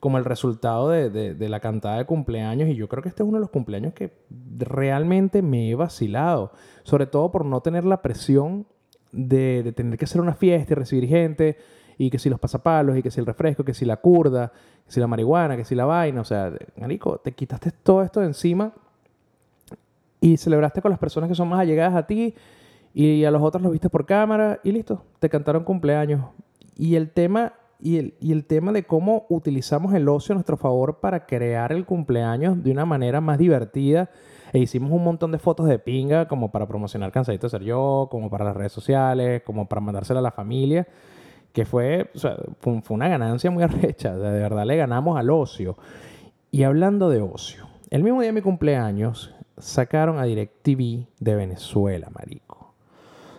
como 0.00 0.18
el 0.18 0.24
resultado 0.24 0.88
de, 0.88 1.10
de- 1.10 1.34
de 1.34 1.48
la 1.48 1.60
cantada 1.60 1.98
de 1.98 2.06
cumpleaños 2.06 2.68
y 2.68 2.74
yo 2.74 2.88
creo 2.88 3.02
que 3.02 3.08
este 3.10 3.22
es 3.22 3.28
uno 3.28 3.36
de 3.38 3.42
los 3.42 3.50
cumpleaños 3.50 3.92
que 3.92 4.10
realmente 4.58 5.42
me 5.42 5.70
he 5.70 5.74
vacilado, 5.74 6.52
sobre 6.82 7.06
todo 7.06 7.30
por 7.30 7.44
no 7.44 7.60
tener 7.60 7.84
la 7.84 8.02
presión 8.02 8.66
de, 9.12 9.62
de 9.62 9.72
tener 9.72 9.98
que 9.98 10.06
hacer 10.06 10.20
una 10.20 10.34
fiesta 10.34 10.72
y 10.72 10.76
recibir 10.76 11.06
gente 11.08 11.56
y 12.06 12.10
que 12.10 12.18
si 12.18 12.28
los 12.28 12.40
pasapalos, 12.40 12.96
y 12.96 13.02
que 13.02 13.10
si 13.12 13.20
el 13.20 13.26
refresco, 13.26 13.62
que 13.64 13.74
si 13.74 13.84
la 13.84 13.96
curda, 13.96 14.52
que 14.84 14.90
si 14.90 14.98
la 14.98 15.06
marihuana, 15.06 15.56
que 15.56 15.64
si 15.64 15.76
la 15.76 15.84
vaina. 15.84 16.20
O 16.20 16.24
sea, 16.24 16.52
marico, 16.76 17.18
te 17.18 17.32
quitaste 17.32 17.70
todo 17.70 18.02
esto 18.02 18.20
de 18.20 18.26
encima 18.26 18.72
y 20.20 20.36
celebraste 20.36 20.82
con 20.82 20.90
las 20.90 20.98
personas 20.98 21.28
que 21.28 21.36
son 21.36 21.48
más 21.48 21.60
allegadas 21.60 21.94
a 21.94 22.06
ti 22.06 22.34
y 22.92 23.24
a 23.24 23.30
los 23.30 23.40
otros 23.40 23.62
los 23.62 23.70
viste 23.70 23.88
por 23.88 24.04
cámara 24.04 24.58
y 24.64 24.72
listo, 24.72 25.04
te 25.20 25.28
cantaron 25.28 25.62
cumpleaños. 25.62 26.24
Y 26.76 26.96
el 26.96 27.10
tema 27.10 27.52
y 27.78 27.98
el, 27.98 28.14
y 28.20 28.32
el 28.32 28.44
tema 28.44 28.72
de 28.72 28.84
cómo 28.84 29.26
utilizamos 29.28 29.94
el 29.94 30.08
ocio 30.08 30.32
a 30.32 30.36
nuestro 30.36 30.56
favor 30.56 30.98
para 30.98 31.26
crear 31.26 31.72
el 31.72 31.84
cumpleaños 31.84 32.62
de 32.62 32.72
una 32.72 32.84
manera 32.84 33.20
más 33.20 33.38
divertida. 33.38 34.10
E 34.52 34.58
hicimos 34.58 34.90
un 34.90 35.04
montón 35.04 35.32
de 35.32 35.38
fotos 35.38 35.66
de 35.66 35.78
pinga 35.78 36.26
como 36.26 36.50
para 36.50 36.66
promocionar 36.66 37.10
Cansadito 37.12 37.46
de 37.46 37.50
Ser 37.50 37.62
Yo, 37.62 38.08
como 38.10 38.28
para 38.28 38.44
las 38.44 38.56
redes 38.56 38.72
sociales, 38.72 39.42
como 39.44 39.66
para 39.66 39.80
mandársela 39.80 40.18
a 40.18 40.22
la 40.22 40.30
familia, 40.30 40.86
que 41.52 41.64
fue, 41.64 42.10
fue, 42.60 42.82
una 42.90 43.08
ganancia 43.08 43.50
muy 43.50 43.62
arrecha. 43.62 44.14
De 44.14 44.30
verdad 44.30 44.66
le 44.66 44.76
ganamos 44.76 45.18
al 45.18 45.30
ocio. 45.30 45.76
Y 46.50 46.64
hablando 46.64 47.08
de 47.08 47.22
ocio, 47.22 47.66
el 47.90 48.02
mismo 48.02 48.20
día 48.20 48.28
de 48.28 48.34
mi 48.34 48.42
cumpleaños 48.42 49.34
sacaron 49.58 50.18
a 50.18 50.24
DirecTV 50.24 51.06
de 51.18 51.34
Venezuela, 51.34 52.08
marico. 52.10 52.52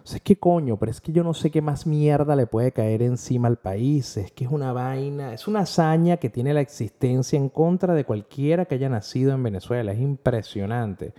O 0.03 0.08
sea, 0.08 0.17
es 0.17 0.24
que 0.24 0.36
coño, 0.36 0.75
pero 0.77 0.91
es 0.91 1.00
que 1.00 1.13
yo 1.13 1.24
no 1.24 1.34
sé 1.34 1.50
qué 1.50 1.62
más 1.62 1.88
mierda 1.88 2.36
le 2.36 2.46
puede 2.46 2.74
caer 2.74 3.03
encima 3.03 3.48
al 3.48 3.58
país. 3.58 4.17
Es 4.17 4.32
que 4.32 4.43
es 4.43 4.51
una 4.51 4.74
vaina, 4.74 5.34
es 5.34 5.48
una 5.48 5.62
hazaña 5.62 6.17
que 6.17 6.29
tiene 6.29 6.53
la 6.53 6.60
existencia 6.60 7.38
en 7.38 7.48
contra 7.48 7.93
de 7.93 8.03
cualquiera 8.03 8.65
que 8.65 8.75
haya 8.75 8.89
nacido 8.89 9.34
en 9.34 9.43
Venezuela. 9.43 9.93
Es 9.93 10.00
impresionante. 10.00 11.13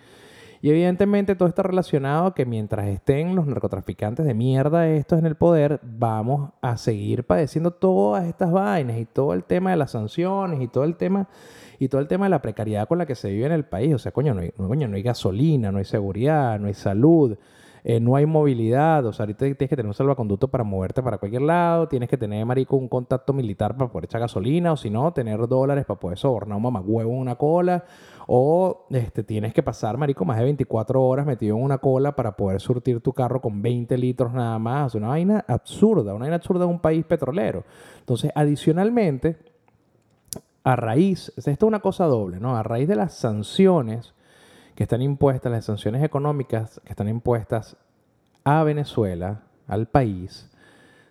Y 0.65 0.71
evidentemente 0.71 1.35
todo 1.35 1.47
está 1.47 1.63
relacionado 1.63 2.25
a 2.25 2.35
que 2.35 2.47
mientras 2.47 2.87
estén 2.87 3.37
los 3.37 3.47
narcotraficantes 3.47 4.25
de 4.25 4.33
mierda 4.33 4.89
estos 4.89 5.19
en 5.19 5.27
el 5.27 5.35
poder, 5.35 5.79
vamos 5.83 6.53
a 6.63 6.79
seguir 6.79 7.25
padeciendo 7.25 7.73
todas 7.73 8.25
estas 8.25 8.51
vainas 8.51 8.97
y 8.97 9.05
todo 9.05 9.35
el 9.35 9.45
tema 9.45 9.73
de 9.73 9.77
las 9.77 9.91
sanciones 9.91 10.63
y 10.63 10.69
todo 10.69 10.85
el 10.85 10.97
tema 10.97 11.29
y 11.79 11.89
todo 11.89 12.01
el 12.01 12.09
tema 12.09 12.25
de 12.25 12.31
la 12.31 12.41
precariedad 12.41 12.89
con 12.89 12.97
la 12.97 13.05
que 13.05 13.15
se 13.15 13.29
vive 13.29 13.45
en 13.45 13.53
el 13.53 13.67
país. 13.67 13.95
O 13.95 13.99
sea, 13.99 14.13
coño, 14.13 14.33
no 14.33 14.41
hay, 14.41 14.53
coño, 14.53 14.89
no 14.89 14.97
hay 14.97 15.03
gasolina, 15.03 15.71
no 15.71 15.77
hay 15.77 15.85
seguridad, 15.85 16.59
no 16.59 16.69
hay 16.69 16.73
salud. 16.73 17.37
Eh, 17.87 18.01
no 18.01 18.17
hay 18.17 18.25
movilidad, 18.25 19.05
o 19.05 19.13
sea, 19.13 19.25
ahorita 19.25 19.41
tienes 19.41 19.69
que 19.69 19.77
tener 19.77 19.87
un 19.87 19.93
salvaconducto 19.93 20.49
para 20.49 20.65
moverte 20.65 21.03
para 21.03 21.19
cualquier 21.19 21.43
lado, 21.43 21.87
tienes 21.87 22.09
que 22.09 22.17
tener, 22.17 22.47
marico, 22.47 22.77
un 22.77 22.89
contacto 22.89 23.35
militar 23.35 23.77
para 23.77 23.93
poder 23.93 24.07
echar 24.07 24.23
gasolina, 24.23 24.73
o 24.73 24.77
si 24.79 24.89
no, 24.89 25.13
tener 25.13 25.47
dólares 25.47 25.85
para 25.85 26.01
poder 26.01 26.17
sobornar 26.17 26.57
un 26.57 26.63
mamagüevo 26.63 27.13
en 27.13 27.19
una 27.19 27.35
cola, 27.35 27.85
o 28.27 28.87
este, 28.91 29.23
tienes 29.23 29.53
que 29.53 29.63
pasar, 29.63 29.97
marico, 29.99 30.25
más 30.25 30.39
de 30.39 30.45
24 30.45 31.03
horas 31.03 31.27
metido 31.27 31.57
en 31.57 31.63
una 31.63 31.79
cola 31.79 32.17
para 32.17 32.37
poder 32.37 32.61
surtir 32.61 33.01
tu 33.01 33.13
carro 33.13 33.41
con 33.41 33.61
20 33.61 33.97
litros 33.99 34.33
nada 34.33 34.59
más, 34.59 34.95
una 34.95 35.09
vaina 35.09 35.45
absurda, 35.47 36.15
una 36.15 36.25
vaina 36.25 36.37
absurda 36.37 36.65
en 36.65 36.71
un 36.71 36.81
país 36.81 37.05
petrolero. 37.05 37.65
Entonces, 38.01 38.31
adicionalmente, 38.35 39.37
a 40.65 40.77
raíz, 40.77 41.33
esto 41.37 41.51
es 41.51 41.63
una 41.63 41.81
cosa 41.81 42.07
doble, 42.07 42.41
¿no? 42.41 42.57
A 42.57 42.63
raíz 42.63 42.89
de 42.89 42.97
las 42.97 43.15
sanciones 43.15 44.15
que 44.75 44.85
están 44.85 45.03
impuestas, 45.03 45.53
las 45.53 45.67
sanciones 45.67 46.03
económicas 46.03 46.81
que 46.85 46.91
están 46.91 47.09
impuestas 47.09 47.77
a 48.45 48.65
Venezuela, 48.65 49.43
al 49.67 49.87
país, 49.87 50.51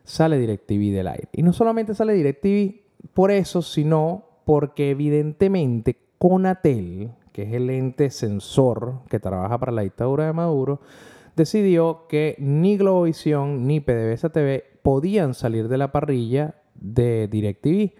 sale 0.03 0.37
DirecTV 0.37 0.93
del 0.93 1.07
aire. 1.07 1.29
Y 1.31 1.43
no 1.43 1.53
solamente 1.53 1.95
sale 1.95 2.13
DirecTV 2.13 2.81
por 3.13 3.31
eso, 3.31 3.61
sino 3.61 4.25
porque 4.45 4.91
evidentemente 4.91 6.02
Conatel, 6.23 7.11
que 7.33 7.43
es 7.43 7.51
el 7.51 7.69
ente 7.69 8.09
censor 8.09 9.01
que 9.09 9.19
trabaja 9.19 9.57
para 9.57 9.73
la 9.73 9.81
dictadura 9.81 10.25
de 10.25 10.31
Maduro, 10.31 10.79
decidió 11.35 12.07
que 12.07 12.37
ni 12.39 12.77
Globovisión 12.77 13.67
ni 13.67 13.81
PDVSA 13.81 14.29
TV 14.29 14.63
podían 14.83 15.33
salir 15.33 15.67
de 15.67 15.77
la 15.77 15.91
parrilla 15.91 16.55
de 16.75 17.27
DirecTV. 17.27 17.91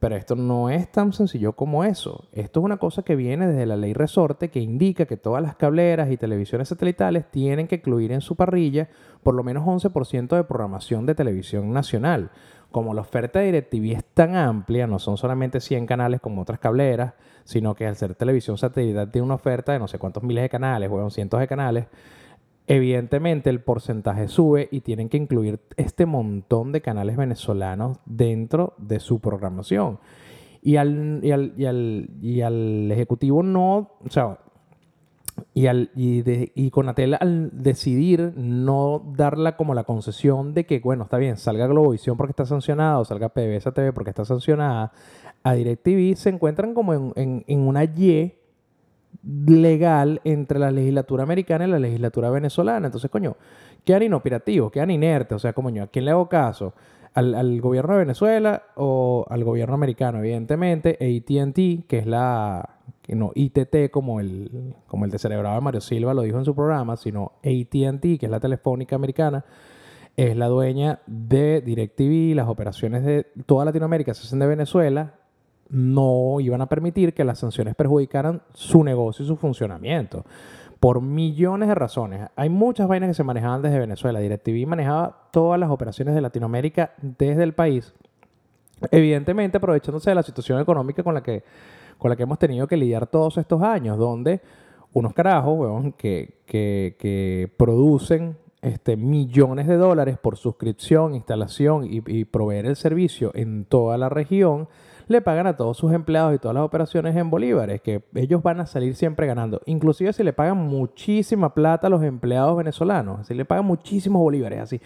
Pero 0.00 0.16
esto 0.16 0.34
no 0.34 0.68
es 0.68 0.90
tan 0.90 1.12
sencillo 1.12 1.52
como 1.52 1.84
eso. 1.84 2.24
Esto 2.32 2.58
es 2.58 2.64
una 2.64 2.78
cosa 2.78 3.04
que 3.04 3.14
viene 3.14 3.46
desde 3.46 3.66
la 3.66 3.76
ley 3.76 3.92
resorte 3.92 4.48
que 4.48 4.58
indica 4.58 5.06
que 5.06 5.16
todas 5.16 5.40
las 5.40 5.54
cableras 5.54 6.10
y 6.10 6.16
televisiones 6.16 6.66
satelitales 6.66 7.30
tienen 7.30 7.68
que 7.68 7.76
incluir 7.76 8.10
en 8.10 8.20
su 8.20 8.34
parrilla 8.34 8.88
por 9.22 9.36
lo 9.36 9.44
menos 9.44 9.64
11% 9.64 10.34
de 10.34 10.42
programación 10.42 11.06
de 11.06 11.14
televisión 11.14 11.72
nacional. 11.72 12.30
Como 12.70 12.94
la 12.94 13.00
oferta 13.00 13.40
de 13.40 13.46
DirecTV 13.46 13.96
es 13.96 14.04
tan 14.14 14.36
amplia, 14.36 14.86
no 14.86 14.98
son 14.98 15.16
solamente 15.16 15.60
100 15.60 15.86
canales 15.86 16.20
como 16.20 16.42
otras 16.42 16.60
cableras, 16.60 17.14
sino 17.44 17.74
que 17.74 17.86
al 17.86 17.96
ser 17.96 18.14
televisión 18.14 18.58
satelital 18.58 19.10
tiene 19.10 19.24
una 19.24 19.34
oferta 19.34 19.72
de 19.72 19.78
no 19.80 19.88
sé 19.88 19.98
cuántos 19.98 20.22
miles 20.22 20.42
de 20.42 20.48
canales, 20.48 20.88
o 20.92 21.10
cientos 21.10 21.40
de 21.40 21.48
canales, 21.48 21.86
evidentemente 22.68 23.50
el 23.50 23.60
porcentaje 23.60 24.28
sube 24.28 24.68
y 24.70 24.82
tienen 24.82 25.08
que 25.08 25.16
incluir 25.16 25.58
este 25.76 26.06
montón 26.06 26.70
de 26.70 26.80
canales 26.80 27.16
venezolanos 27.16 27.98
dentro 28.06 28.74
de 28.78 29.00
su 29.00 29.18
programación. 29.18 29.98
Y 30.62 30.76
al, 30.76 31.20
y 31.24 31.32
al, 31.32 31.54
y 32.22 32.40
al, 32.42 32.92
ejecutivo 32.92 33.42
no, 33.42 33.96
o 34.04 34.10
sea, 34.10 34.38
y, 35.54 35.66
al, 35.66 35.90
y, 35.94 36.22
de, 36.22 36.52
y 36.54 36.70
Conatel 36.70 37.16
al 37.18 37.50
decidir 37.52 38.32
no 38.36 39.02
darla 39.16 39.56
como 39.56 39.74
la 39.74 39.84
concesión 39.84 40.54
de 40.54 40.66
que, 40.66 40.80
bueno, 40.80 41.04
está 41.04 41.18
bien, 41.18 41.36
salga 41.36 41.66
Globovisión 41.66 42.16
porque 42.16 42.32
está 42.32 42.46
sancionada 42.46 42.98
o 42.98 43.04
salga 43.04 43.28
PBS 43.28 43.72
TV 43.72 43.92
porque 43.92 44.10
está 44.10 44.24
sancionada, 44.24 44.92
a 45.42 45.54
DirecTV 45.54 46.16
se 46.16 46.30
encuentran 46.30 46.74
como 46.74 46.94
en, 46.94 47.12
en, 47.16 47.44
en 47.46 47.60
una 47.60 47.84
Y 47.84 48.34
legal 49.24 50.20
entre 50.24 50.58
la 50.58 50.70
legislatura 50.70 51.22
americana 51.22 51.66
y 51.66 51.70
la 51.70 51.78
legislatura 51.78 52.30
venezolana. 52.30 52.86
Entonces, 52.86 53.10
coño, 53.10 53.36
quedan 53.84 54.04
inoperativos, 54.04 54.70
quedan 54.70 54.90
inertes. 54.90 55.36
O 55.36 55.38
sea, 55.38 55.52
como 55.52 55.68
¿a 55.68 55.86
quién 55.86 56.04
le 56.04 56.10
hago 56.10 56.28
caso? 56.28 56.74
¿Al, 57.12 57.60
gobierno 57.60 57.94
de 57.94 58.00
Venezuela 58.00 58.62
o 58.76 59.26
al 59.28 59.44
gobierno 59.44 59.74
americano? 59.74 60.18
Evidentemente, 60.18 60.90
ATT, 60.90 61.86
que 61.88 61.98
es 61.98 62.06
la. 62.06 62.76
No, 63.16 63.32
ITT 63.34 63.90
como 63.90 64.20
el, 64.20 64.74
como 64.86 65.04
el 65.04 65.10
descerebrado 65.10 65.56
de 65.56 65.60
Mario 65.60 65.80
Silva 65.80 66.14
lo 66.14 66.22
dijo 66.22 66.38
en 66.38 66.44
su 66.44 66.54
programa, 66.54 66.96
sino 66.96 67.32
ATT, 67.38 68.02
que 68.18 68.20
es 68.22 68.30
la 68.30 68.40
telefónica 68.40 68.96
americana, 68.96 69.44
es 70.16 70.36
la 70.36 70.46
dueña 70.46 71.00
de 71.06 71.60
DirecTV, 71.60 72.34
las 72.34 72.48
operaciones 72.48 73.04
de 73.04 73.26
toda 73.46 73.64
Latinoamérica 73.64 74.14
se 74.14 74.26
hacen 74.26 74.38
de 74.38 74.46
Venezuela, 74.46 75.14
no 75.70 76.40
iban 76.40 76.60
a 76.60 76.66
permitir 76.66 77.14
que 77.14 77.24
las 77.24 77.38
sanciones 77.38 77.74
perjudicaran 77.74 78.42
su 78.52 78.84
negocio 78.84 79.24
y 79.24 79.28
su 79.28 79.36
funcionamiento. 79.36 80.24
Por 80.80 81.02
millones 81.02 81.68
de 81.68 81.74
razones. 81.74 82.28
Hay 82.36 82.48
muchas 82.48 82.88
vainas 82.88 83.08
que 83.10 83.14
se 83.14 83.22
manejaban 83.22 83.60
desde 83.60 83.78
Venezuela. 83.78 84.18
DirecTV 84.18 84.66
manejaba 84.66 85.28
todas 85.30 85.60
las 85.60 85.70
operaciones 85.70 86.14
de 86.14 86.22
Latinoamérica 86.22 86.94
desde 87.02 87.42
el 87.42 87.52
país. 87.52 87.92
Evidentemente 88.90 89.58
aprovechándose 89.58 90.10
de 90.10 90.14
la 90.14 90.22
situación 90.22 90.58
económica 90.58 91.02
con 91.02 91.14
la 91.14 91.22
que, 91.22 91.44
con 92.00 92.10
la 92.10 92.16
que 92.16 92.24
hemos 92.24 92.38
tenido 92.38 92.66
que 92.66 92.76
lidiar 92.76 93.06
todos 93.06 93.38
estos 93.38 93.62
años, 93.62 93.98
donde 93.98 94.40
unos 94.92 95.12
carajos, 95.12 95.94
que, 95.96 96.40
que, 96.46 97.52
producen 97.56 98.36
este, 98.62 98.96
millones 98.96 99.68
de 99.68 99.76
dólares 99.76 100.18
por 100.18 100.36
suscripción, 100.36 101.14
instalación 101.14 101.84
y, 101.84 102.02
y 102.06 102.24
proveer 102.24 102.66
el 102.66 102.74
servicio 102.74 103.30
en 103.34 103.66
toda 103.66 103.96
la 103.98 104.08
región, 104.08 104.66
le 105.06 105.20
pagan 105.20 105.46
a 105.46 105.56
todos 105.56 105.76
sus 105.76 105.92
empleados 105.92 106.34
y 106.34 106.38
todas 106.38 106.54
las 106.54 106.64
operaciones 106.64 107.16
en 107.16 107.30
bolívares, 107.30 107.80
que 107.82 108.02
ellos 108.14 108.42
van 108.42 108.60
a 108.60 108.66
salir 108.66 108.94
siempre 108.94 109.26
ganando. 109.26 109.60
Inclusive 109.66 110.12
si 110.12 110.22
le 110.22 110.32
pagan 110.32 110.56
muchísima 110.56 111.52
plata 111.52 111.88
a 111.88 111.90
los 111.90 112.02
empleados 112.02 112.56
venezolanos, 112.56 113.26
si 113.26 113.34
le 113.34 113.44
pagan 113.44 113.66
muchísimos 113.66 114.22
bolívares, 114.22 114.60
así. 114.60 114.80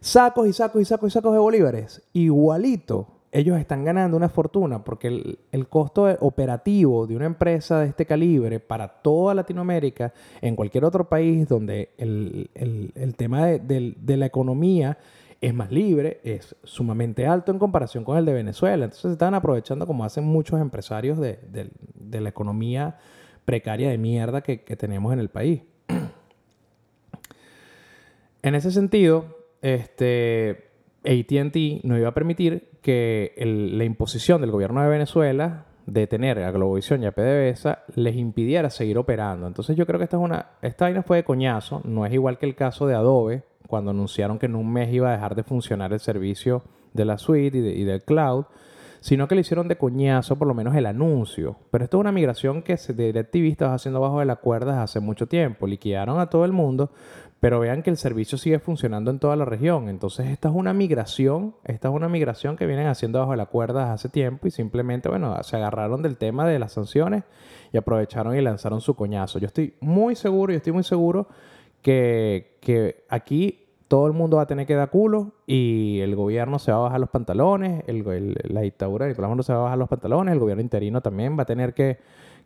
Sacos 0.00 0.46
y 0.46 0.52
sacos 0.52 0.82
y 0.82 0.84
sacos 0.84 1.08
y 1.08 1.12
sacos 1.12 1.32
de 1.32 1.38
bolívares. 1.38 2.02
Igualito, 2.12 3.13
ellos 3.34 3.58
están 3.58 3.84
ganando 3.84 4.16
una 4.16 4.28
fortuna 4.28 4.84
porque 4.84 5.36
el, 5.50 5.68
costo 5.68 6.06
operativo 6.20 7.06
de 7.06 7.16
una 7.16 7.26
empresa 7.26 7.80
de 7.80 7.88
este 7.88 8.06
calibre 8.06 8.60
para 8.60 8.86
toda 8.86 9.34
Latinoamérica, 9.34 10.14
en 10.40 10.54
cualquier 10.54 10.84
otro 10.84 11.08
país 11.08 11.48
donde 11.48 11.90
el, 11.98 13.14
tema 13.16 13.46
de, 13.46 13.94
de 13.96 14.16
la 14.16 14.26
economía 14.26 14.96
es 15.40 15.52
más 15.52 15.70
libre, 15.70 16.20
es 16.24 16.56
sumamente 16.62 17.26
alto 17.26 17.52
en 17.52 17.58
comparación 17.58 18.04
con 18.04 18.16
el 18.16 18.24
de 18.24 18.32
Venezuela. 18.32 18.84
Entonces 18.84 19.02
se 19.02 19.12
están 19.12 19.34
aprovechando 19.34 19.86
como 19.86 20.04
hacen 20.04 20.24
muchos 20.24 20.60
empresarios 20.60 21.18
de, 21.18 21.38
la 22.12 22.28
economía 22.28 22.98
precaria 23.44 23.90
de 23.90 23.98
mierda 23.98 24.42
que, 24.42 24.56
tenemos 24.56 25.12
en 25.12 25.18
el 25.18 25.28
país. 25.28 25.62
en 28.42 28.54
ese 28.54 28.70
sentido, 28.70 29.36
este, 29.60 30.70
ATT 31.04 31.84
no 31.84 31.98
iba 31.98 32.08
a 32.08 32.14
permitir 32.14 32.73
que 32.84 33.32
la 33.38 33.84
imposición 33.84 34.42
del 34.42 34.50
gobierno 34.50 34.82
de 34.82 34.90
Venezuela 34.90 35.64
de 35.86 36.06
tener 36.06 36.38
a 36.40 36.50
Globovisión 36.50 37.02
y 37.02 37.06
a 37.06 37.12
PDVSA 37.12 37.84
les 37.94 38.14
impidiera 38.14 38.68
seguir 38.68 38.98
operando. 38.98 39.46
Entonces 39.46 39.74
yo 39.74 39.86
creo 39.86 39.98
que 39.98 40.04
esta 40.04 40.18
es 40.18 40.22
una 40.22 40.50
esta 40.60 40.84
vaina 40.84 41.02
fue 41.02 41.16
de 41.16 41.24
coñazo, 41.24 41.80
no 41.84 42.04
es 42.04 42.12
igual 42.12 42.36
que 42.36 42.44
el 42.44 42.54
caso 42.54 42.86
de 42.86 42.94
Adobe 42.94 43.42
cuando 43.66 43.90
anunciaron 43.90 44.38
que 44.38 44.44
en 44.46 44.54
un 44.54 44.70
mes 44.70 44.92
iba 44.92 45.08
a 45.08 45.12
dejar 45.12 45.34
de 45.34 45.44
funcionar 45.44 45.94
el 45.94 46.00
servicio 46.00 46.62
de 46.92 47.06
la 47.06 47.16
suite 47.16 47.56
y, 47.56 47.84
del 47.84 48.02
cloud, 48.02 48.44
sino 49.00 49.26
que 49.28 49.34
le 49.34 49.40
hicieron 49.40 49.66
de 49.66 49.78
coñazo 49.78 50.36
por 50.36 50.46
lo 50.46 50.52
menos 50.52 50.76
el 50.76 50.84
anuncio. 50.84 51.56
Pero 51.70 51.84
esto 51.84 51.96
es 51.96 52.00
una 52.02 52.12
migración 52.12 52.60
que 52.60 52.76
de 52.76 53.06
DirecTV 53.06 53.50
estaba 53.50 53.72
haciendo 53.72 53.98
bajo 54.00 54.20
de 54.20 54.26
la 54.26 54.36
cuerda 54.36 54.82
hace 54.82 55.00
mucho 55.00 55.26
tiempo. 55.26 55.66
Liquidaron 55.66 56.20
a 56.20 56.28
todo 56.28 56.44
el 56.44 56.52
mundo, 56.52 56.90
pero 57.44 57.60
vean 57.60 57.82
que 57.82 57.90
el 57.90 57.98
servicio 57.98 58.38
sigue 58.38 58.58
funcionando 58.58 59.10
en 59.10 59.18
toda 59.18 59.36
la 59.36 59.44
región. 59.44 59.90
Entonces, 59.90 60.28
esta 60.28 60.48
es 60.48 60.54
una 60.54 60.72
migración, 60.72 61.54
esta 61.64 61.88
es 61.88 61.94
una 61.94 62.08
migración 62.08 62.56
que 62.56 62.64
vienen 62.64 62.86
haciendo 62.86 63.18
bajo 63.18 63.36
la 63.36 63.44
cuerda 63.44 63.92
hace 63.92 64.08
tiempo 64.08 64.46
y 64.46 64.50
simplemente, 64.50 65.10
bueno, 65.10 65.36
se 65.42 65.56
agarraron 65.56 66.00
del 66.00 66.16
tema 66.16 66.46
de 66.46 66.58
las 66.58 66.72
sanciones 66.72 67.24
y 67.70 67.76
aprovecharon 67.76 68.34
y 68.34 68.40
lanzaron 68.40 68.80
su 68.80 68.94
coñazo. 68.94 69.38
Yo 69.38 69.46
estoy 69.46 69.74
muy 69.80 70.16
seguro, 70.16 70.54
yo 70.54 70.56
estoy 70.56 70.72
muy 70.72 70.84
seguro 70.84 71.28
que, 71.82 72.56
que 72.62 73.04
aquí 73.10 73.66
todo 73.88 74.06
el 74.06 74.14
mundo 74.14 74.38
va 74.38 74.44
a 74.44 74.46
tener 74.46 74.66
que 74.66 74.74
dar 74.74 74.88
culo 74.88 75.32
y 75.46 76.00
el 76.00 76.16
gobierno 76.16 76.58
se 76.58 76.72
va 76.72 76.78
a 76.78 76.80
bajar 76.80 77.00
los 77.00 77.10
pantalones, 77.10 77.84
el, 77.86 78.38
la 78.44 78.62
dictadura 78.62 79.04
de 79.04 79.10
Nicolás 79.10 79.28
Maduro 79.28 79.42
se 79.42 79.52
va 79.52 79.58
a 79.58 79.62
bajar 79.64 79.78
los 79.78 79.90
pantalones, 79.90 80.32
el 80.32 80.38
gobierno 80.38 80.62
interino 80.62 81.02
también 81.02 81.38
va 81.38 81.42
a 81.42 81.46
tener 81.46 81.74
que 81.74 81.98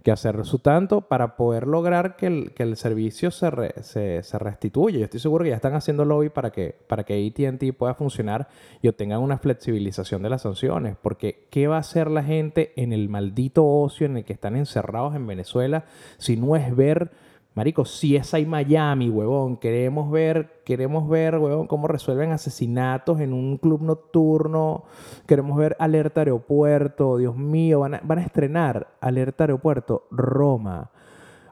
que 0.03 0.13
hacer 0.13 0.45
su 0.45 0.59
tanto 0.61 1.03
para 1.03 1.37
poder 1.37 1.67
lograr 1.67 2.17
que 2.17 2.27
el, 2.27 2.53
que 2.53 2.63
el 2.63 2.77
servicio 2.77 3.31
se, 3.31 3.51
se, 3.83 4.23
se, 4.23 4.39
restituya. 4.39 4.99
Yo 4.99 5.05
estoy 5.05 5.21
seguro 5.21 5.45
que 5.45 5.51
ya 5.51 5.57
están 5.57 5.75
haciendo 5.75 6.05
lobby 6.05 6.29
para 6.29 6.51
que, 6.51 6.77
para 6.87 7.05
que 7.05 7.27
ATT 7.27 7.77
pueda 7.77 7.95
funcionar 7.95 8.49
y 8.81 8.89
obtengan 8.89 9.21
una 9.21 9.39
flexibilización 9.39 10.23
de 10.23 10.31
las 10.31 10.43
sanciones. 10.43 10.97
Porque, 11.01 11.47
¿qué 11.51 11.67
va 11.67 11.77
a 11.77 11.81
hacer 11.81 12.11
la 12.11 12.23
gente 12.23 12.73
en 12.77 12.93
el 12.93 13.09
maldito 13.09 13.67
ocio 13.67 14.07
en 14.07 14.19
el 14.19 14.25
que 14.25 14.33
están 14.33 14.57
encerrados 14.57 15.15
en 15.17 15.27
Venezuela 15.27 15.85
si 16.17 16.37
no 16.37 16.55
es 16.57 16.75
ver 16.75 17.11
Marico, 17.59 17.85
si 17.85 18.15
es 18.15 18.35
ahí 18.35 18.47
Miami, 18.47 19.11
huevón. 19.11 19.57
Queremos 19.57 20.13
ver, 20.13 20.63
queremos 20.65 21.09
ver, 21.09 21.39
huevón, 21.39 21.67
cómo 21.67 21.89
resuelven 21.89 22.31
asesinatos 22.31 23.19
en 23.19 23.33
un 23.33 23.59
club 23.59 23.83
nocturno. 23.83 24.85
Queremos 25.27 25.59
ver 25.59 25.75
Alerta 25.81 26.21
Aeropuerto. 26.21 27.17
Dios 27.17 27.35
mío, 27.37 27.81
van 27.81 27.95
a, 27.95 28.01
van 28.05 28.21
a 28.21 28.23
estrenar 28.23 28.95
Alerta 29.01 29.43
Aeropuerto 29.43 30.07
Roma 30.13 30.93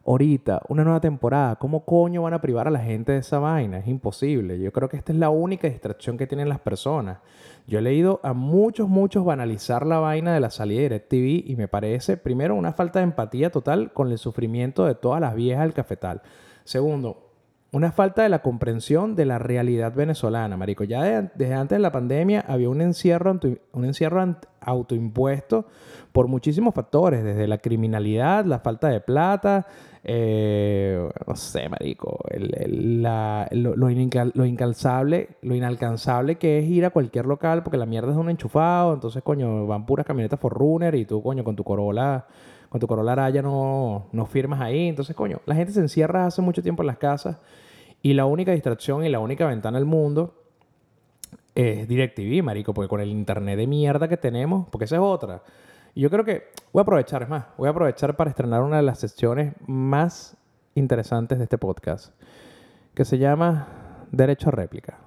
ahorita, 0.06 0.62
una 0.68 0.84
nueva 0.84 1.00
temporada, 1.00 1.56
¿cómo 1.56 1.84
coño 1.84 2.22
van 2.22 2.34
a 2.34 2.40
privar 2.40 2.68
a 2.68 2.70
la 2.70 2.78
gente 2.78 3.12
de 3.12 3.18
esa 3.18 3.38
vaina? 3.38 3.78
Es 3.78 3.88
imposible. 3.88 4.58
Yo 4.58 4.72
creo 4.72 4.88
que 4.88 4.96
esta 4.96 5.12
es 5.12 5.18
la 5.18 5.30
única 5.30 5.68
distracción 5.68 6.16
que 6.16 6.26
tienen 6.26 6.48
las 6.48 6.60
personas. 6.60 7.18
Yo 7.66 7.80
he 7.80 7.82
leído 7.82 8.20
a 8.22 8.32
muchos, 8.32 8.88
muchos 8.88 9.24
banalizar 9.24 9.84
la 9.84 9.98
vaina 9.98 10.32
de 10.32 10.40
la 10.40 10.50
salida 10.50 10.82
de 10.82 10.88
DirecTV 10.88 11.50
y 11.50 11.56
me 11.56 11.66
parece, 11.66 12.16
primero, 12.16 12.54
una 12.54 12.72
falta 12.72 13.00
de 13.00 13.04
empatía 13.04 13.50
total 13.50 13.92
con 13.92 14.10
el 14.10 14.18
sufrimiento 14.18 14.86
de 14.86 14.94
todas 14.94 15.20
las 15.20 15.34
viejas 15.34 15.64
del 15.64 15.74
cafetal. 15.74 16.22
Segundo, 16.62 17.25
una 17.76 17.92
falta 17.92 18.22
de 18.22 18.30
la 18.30 18.38
comprensión 18.40 19.14
de 19.16 19.26
la 19.26 19.38
realidad 19.38 19.92
venezolana, 19.94 20.56
marico. 20.56 20.84
Ya 20.84 21.02
desde 21.34 21.52
antes 21.52 21.76
de 21.76 21.82
la 21.82 21.92
pandemia 21.92 22.42
había 22.48 22.70
un 22.70 22.80
encierro, 22.80 23.38
un 23.72 23.84
encierro 23.84 24.36
autoimpuesto 24.62 25.66
por 26.10 26.26
muchísimos 26.26 26.74
factores, 26.74 27.22
desde 27.22 27.46
la 27.46 27.58
criminalidad, 27.58 28.46
la 28.46 28.60
falta 28.60 28.88
de 28.88 29.00
plata, 29.00 29.66
eh, 30.02 31.06
no 31.26 31.36
sé, 31.36 31.68
marico, 31.68 32.18
lo, 33.50 33.90
incalzable, 34.46 35.28
lo 35.42 35.54
inalcanzable 35.54 36.36
que 36.36 36.60
es 36.60 36.64
ir 36.64 36.86
a 36.86 36.90
cualquier 36.90 37.26
local 37.26 37.62
porque 37.62 37.76
la 37.76 37.84
mierda 37.84 38.10
es 38.10 38.16
un 38.16 38.30
enchufado, 38.30 38.94
entonces, 38.94 39.22
coño, 39.22 39.66
van 39.66 39.84
puras 39.84 40.06
camionetas 40.06 40.40
Forrunner 40.40 40.94
y 40.94 41.04
tú, 41.04 41.22
coño, 41.22 41.44
con 41.44 41.54
tu 41.54 41.62
Corolla, 41.62 42.24
con 42.70 42.80
tu 42.80 42.86
Corolla 42.86 43.12
Araya 43.12 43.42
no, 43.42 44.06
no 44.12 44.24
firmas 44.24 44.62
ahí, 44.62 44.88
entonces, 44.88 45.14
coño, 45.14 45.42
la 45.44 45.54
gente 45.54 45.72
se 45.72 45.80
encierra 45.80 46.24
hace 46.24 46.40
mucho 46.40 46.62
tiempo 46.62 46.82
en 46.82 46.86
las 46.86 46.96
casas 46.96 47.36
y 48.02 48.14
la 48.14 48.26
única 48.26 48.52
distracción 48.52 49.04
y 49.04 49.08
la 49.08 49.20
única 49.20 49.46
ventana 49.46 49.78
al 49.78 49.84
mundo 49.84 50.34
es 51.54 51.88
DirecTV, 51.88 52.42
marico, 52.42 52.74
porque 52.74 52.88
con 52.88 53.00
el 53.00 53.08
internet 53.08 53.56
de 53.56 53.66
mierda 53.66 54.08
que 54.08 54.16
tenemos, 54.16 54.68
porque 54.68 54.84
esa 54.84 54.96
es 54.96 55.02
otra. 55.02 55.42
Y 55.94 56.02
yo 56.02 56.10
creo 56.10 56.24
que 56.24 56.50
voy 56.72 56.80
a 56.80 56.82
aprovechar, 56.82 57.22
es 57.22 57.28
más, 57.28 57.46
voy 57.56 57.68
a 57.68 57.70
aprovechar 57.70 58.16
para 58.16 58.28
estrenar 58.28 58.62
una 58.62 58.76
de 58.76 58.82
las 58.82 58.98
secciones 58.98 59.54
más 59.66 60.36
interesantes 60.74 61.38
de 61.38 61.44
este 61.44 61.56
podcast, 61.56 62.12
que 62.94 63.06
se 63.06 63.18
llama 63.18 64.06
Derecho 64.12 64.50
a 64.50 64.52
réplica. 64.52 65.05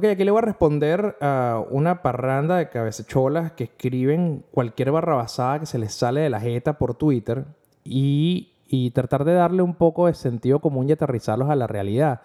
Ok, 0.00 0.06
aquí 0.06 0.24
le 0.24 0.30
voy 0.30 0.38
a 0.38 0.46
responder 0.46 1.18
a 1.20 1.62
una 1.68 2.00
parranda 2.00 2.56
de 2.56 2.70
cabececholas 2.70 3.52
que 3.52 3.64
escriben 3.64 4.46
cualquier 4.50 4.92
barrabasada 4.92 5.60
que 5.60 5.66
se 5.66 5.78
les 5.78 5.92
sale 5.92 6.22
de 6.22 6.30
la 6.30 6.40
jeta 6.40 6.78
por 6.78 6.94
Twitter 6.94 7.44
y 7.84 8.50
y 8.70 8.92
tratar 8.92 9.24
de 9.24 9.34
darle 9.34 9.60
un 9.60 9.74
poco 9.74 10.06
de 10.06 10.14
sentido 10.14 10.60
común 10.60 10.88
y 10.88 10.92
aterrizarlos 10.92 11.50
a 11.50 11.56
la 11.56 11.66
realidad. 11.66 12.22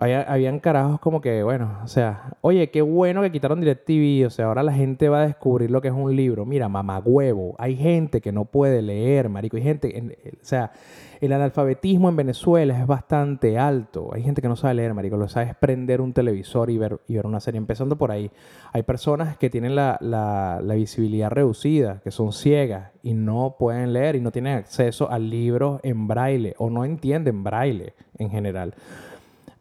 Habían 0.00 0.60
carajos 0.60 0.98
como 0.98 1.20
que, 1.20 1.42
bueno, 1.42 1.78
o 1.84 1.86
sea, 1.86 2.36
oye, 2.40 2.70
qué 2.70 2.80
bueno 2.82 3.20
que 3.22 3.30
quitaron 3.30 3.60
DirecTV, 3.60 4.26
o 4.26 4.30
sea, 4.30 4.46
ahora 4.46 4.62
la 4.62 4.72
gente 4.72 5.08
va 5.08 5.22
a 5.22 5.26
descubrir 5.26 5.70
lo 5.70 5.82
que 5.82 5.88
es 5.88 5.94
un 5.94 6.16
libro. 6.16 6.46
Mira, 6.46 6.68
mamagüevo, 6.68 7.54
hay 7.58 7.76
gente 7.76 8.20
que 8.20 8.32
no 8.32 8.46
puede 8.46 8.80
leer, 8.80 9.28
marico, 9.28 9.56
hay 9.56 9.62
gente, 9.62 10.16
o 10.40 10.44
sea, 10.44 10.72
el 11.20 11.34
analfabetismo 11.34 12.08
en 12.08 12.16
Venezuela 12.16 12.80
es 12.80 12.86
bastante 12.86 13.58
alto. 13.58 14.08
Hay 14.14 14.22
gente 14.22 14.40
que 14.40 14.48
no 14.48 14.56
sabe 14.56 14.74
leer, 14.74 14.94
marico. 14.94 15.18
Lo 15.18 15.28
sabe 15.28 15.50
es 15.50 15.54
prender 15.54 16.00
un 16.00 16.14
televisor 16.14 16.70
y 16.70 16.78
ver, 16.78 16.98
y 17.08 17.16
ver 17.16 17.26
una 17.26 17.40
serie. 17.40 17.58
Empezando 17.58 17.96
por 17.96 18.10
ahí. 18.10 18.30
Hay 18.72 18.84
personas 18.84 19.36
que 19.36 19.50
tienen 19.50 19.74
la, 19.74 19.98
la, 20.00 20.60
la, 20.62 20.74
visibilidad 20.74 21.30
reducida, 21.30 22.00
que 22.02 22.10
son 22.10 22.32
ciegas 22.32 22.92
y 23.02 23.12
no 23.12 23.56
pueden 23.58 23.92
leer 23.92 24.16
y 24.16 24.22
no 24.22 24.32
tienen 24.32 24.56
acceso 24.56 25.10
a 25.10 25.18
libros 25.18 25.80
en 25.82 26.08
braille 26.08 26.54
o 26.56 26.70
no 26.70 26.86
entienden 26.86 27.44
braille 27.44 27.92
en 28.16 28.30
general. 28.30 28.74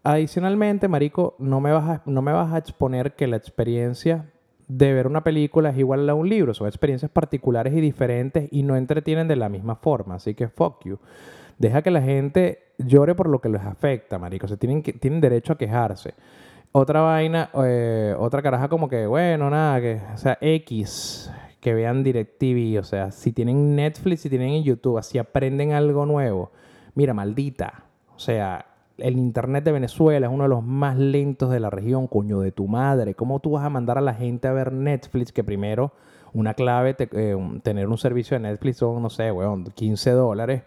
Adicionalmente, 0.09 0.87
marico, 0.87 1.35
no 1.37 1.61
me 1.61 1.71
vas 1.71 1.87
a, 1.87 2.01
no 2.07 2.23
me 2.23 2.31
vas 2.31 2.51
a 2.51 2.57
exponer 2.57 3.13
que 3.13 3.27
la 3.27 3.35
experiencia 3.35 4.25
de 4.67 4.91
ver 4.91 5.05
una 5.05 5.23
película 5.23 5.69
es 5.69 5.77
igual 5.77 6.09
a 6.09 6.15
un 6.15 6.27
libro. 6.27 6.55
Son 6.55 6.65
experiencias 6.65 7.11
particulares 7.11 7.73
y 7.75 7.79
diferentes 7.79 8.47
y 8.49 8.63
no 8.63 8.75
entretienen 8.75 9.27
de 9.27 9.35
la 9.35 9.49
misma 9.49 9.75
forma. 9.75 10.15
Así 10.15 10.33
que 10.33 10.47
fuck 10.47 10.83
you. 10.83 10.97
Deja 11.59 11.83
que 11.83 11.91
la 11.91 12.01
gente 12.01 12.73
llore 12.79 13.13
por 13.13 13.29
lo 13.29 13.39
que 13.39 13.49
les 13.49 13.61
afecta, 13.61 14.17
marico. 14.17 14.47
Tienen, 14.57 14.81
que, 14.81 14.93
tienen 14.93 15.21
derecho 15.21 15.53
a 15.53 15.59
quejarse. 15.59 16.15
Otra 16.71 17.01
vaina, 17.01 17.51
eh, 17.63 18.15
otra 18.17 18.41
caraja 18.41 18.67
como 18.67 18.89
que, 18.89 19.05
bueno, 19.05 19.51
nada, 19.51 19.79
que, 19.79 20.01
o 20.11 20.17
sea, 20.17 20.39
X, 20.41 21.31
que 21.59 21.75
vean 21.75 22.03
DirecTV, 22.03 22.79
o 22.79 22.83
sea, 22.83 23.11
si 23.11 23.31
tienen 23.31 23.75
Netflix, 23.75 24.21
si 24.21 24.29
tienen 24.31 24.63
YouTube, 24.63 24.97
así 24.97 25.19
aprenden 25.19 25.73
algo 25.73 26.07
nuevo. 26.07 26.51
Mira, 26.95 27.13
maldita. 27.13 27.83
O 28.15 28.19
sea, 28.19 28.68
el 29.01 29.17
internet 29.17 29.63
de 29.63 29.71
Venezuela 29.71 30.27
es 30.27 30.33
uno 30.33 30.43
de 30.43 30.49
los 30.49 30.63
más 30.63 30.97
lentos 30.97 31.49
de 31.49 31.59
la 31.59 31.69
región, 31.69 32.07
coño 32.07 32.39
de 32.39 32.51
tu 32.51 32.67
madre. 32.67 33.15
¿Cómo 33.15 33.39
tú 33.39 33.51
vas 33.51 33.65
a 33.65 33.69
mandar 33.69 33.97
a 33.97 34.01
la 34.01 34.13
gente 34.13 34.47
a 34.47 34.53
ver 34.53 34.73
Netflix 34.73 35.31
que 35.31 35.43
primero 35.43 35.93
una 36.33 36.53
clave, 36.53 36.95
eh, 36.99 37.35
tener 37.63 37.87
un 37.87 37.97
servicio 37.97 38.35
de 38.35 38.41
Netflix 38.41 38.77
son, 38.77 39.01
no 39.01 39.09
sé, 39.09 39.31
weón, 39.31 39.65
15 39.65 40.11
dólares? 40.11 40.63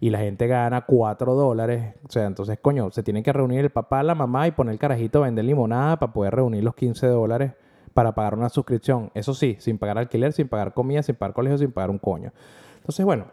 y 0.00 0.10
la 0.10 0.18
gente 0.18 0.46
gana 0.46 0.82
4 0.82 1.34
dólares. 1.34 1.94
O 2.06 2.10
sea, 2.10 2.26
entonces, 2.26 2.58
coño, 2.60 2.90
se 2.90 3.02
tiene 3.02 3.22
que 3.22 3.32
reunir 3.32 3.60
el 3.60 3.70
papá, 3.70 4.02
la 4.02 4.14
mamá 4.14 4.46
y 4.46 4.52
poner 4.52 4.72
el 4.72 4.78
carajito 4.78 5.18
a 5.18 5.26
vender 5.26 5.44
limonada 5.44 5.98
para 5.98 6.12
poder 6.12 6.34
reunir 6.34 6.62
los 6.62 6.74
15 6.74 7.06
dólares 7.08 7.52
para 7.94 8.14
pagar 8.14 8.34
una 8.34 8.48
suscripción. 8.48 9.10
Eso 9.14 9.34
sí, 9.34 9.56
sin 9.58 9.78
pagar 9.78 9.98
alquiler, 9.98 10.32
sin 10.32 10.48
pagar 10.48 10.72
comida, 10.72 11.02
sin 11.02 11.16
pagar 11.16 11.34
colegio, 11.34 11.58
sin 11.58 11.72
pagar 11.72 11.90
un 11.90 11.98
coño. 11.98 12.32
Entonces, 12.76 13.04
bueno, 13.04 13.26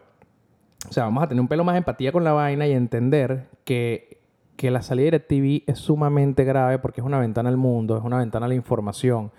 o 0.88 0.92
sea, 0.92 1.04
vamos 1.04 1.22
a 1.22 1.28
tener 1.28 1.40
un 1.40 1.48
pelo 1.48 1.64
más 1.64 1.74
de 1.74 1.78
empatía 1.78 2.12
con 2.12 2.24
la 2.24 2.32
vaina 2.32 2.66
y 2.66 2.72
entender 2.72 3.48
que, 3.64 4.15
que 4.56 4.70
la 4.70 4.82
salida 4.82 5.12
de 5.12 5.20
TV 5.20 5.62
es 5.66 5.78
sumamente 5.78 6.44
grave 6.44 6.78
porque 6.78 7.00
es 7.00 7.06
una 7.06 7.18
ventana 7.18 7.48
al 7.48 7.56
mundo, 7.56 7.96
es 7.96 8.04
una 8.04 8.18
ventana 8.18 8.46
a 8.46 8.48
la 8.48 8.54
información 8.54 9.30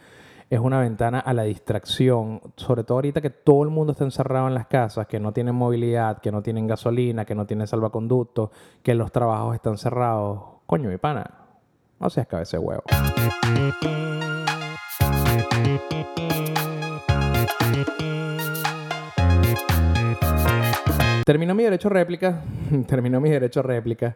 es 0.49 0.59
una 0.59 0.79
ventana 0.79 1.19
a 1.19 1.33
la 1.33 1.43
distracción, 1.43 2.39
sobre 2.55 2.85
todo 2.85 2.99
ahorita 2.99 3.19
que 3.19 3.29
todo 3.29 3.63
el 3.63 3.69
mundo 3.69 3.91
está 3.91 4.05
encerrado 4.05 4.47
en 4.47 4.53
las 4.53 4.67
casas, 4.67 5.05
que 5.05 5.19
no 5.19 5.33
tienen 5.33 5.55
movilidad, 5.55 6.19
que 6.19 6.31
no 6.31 6.41
tienen 6.41 6.67
gasolina, 6.67 7.25
que 7.25 7.35
no 7.35 7.45
tienen 7.45 7.67
salvaconducto, 7.67 8.51
que 8.81 8.95
los 8.95 9.11
trabajos 9.11 9.55
están 9.55 9.77
cerrados. 9.77 10.41
Coño, 10.65 10.89
mi 10.89 10.97
pana, 10.97 11.29
no 11.99 12.09
seas 12.09 12.27
cabeza 12.27 12.57
de 12.57 12.63
huevo. 12.63 12.83
Terminó 21.25 21.53
mi 21.55 21.63
derecho 21.63 21.89
a 21.89 21.91
réplica, 21.91 22.41
terminó 22.87 23.19
mi 23.19 23.29
derecho 23.29 23.59
a 23.59 23.63
réplica. 23.63 24.15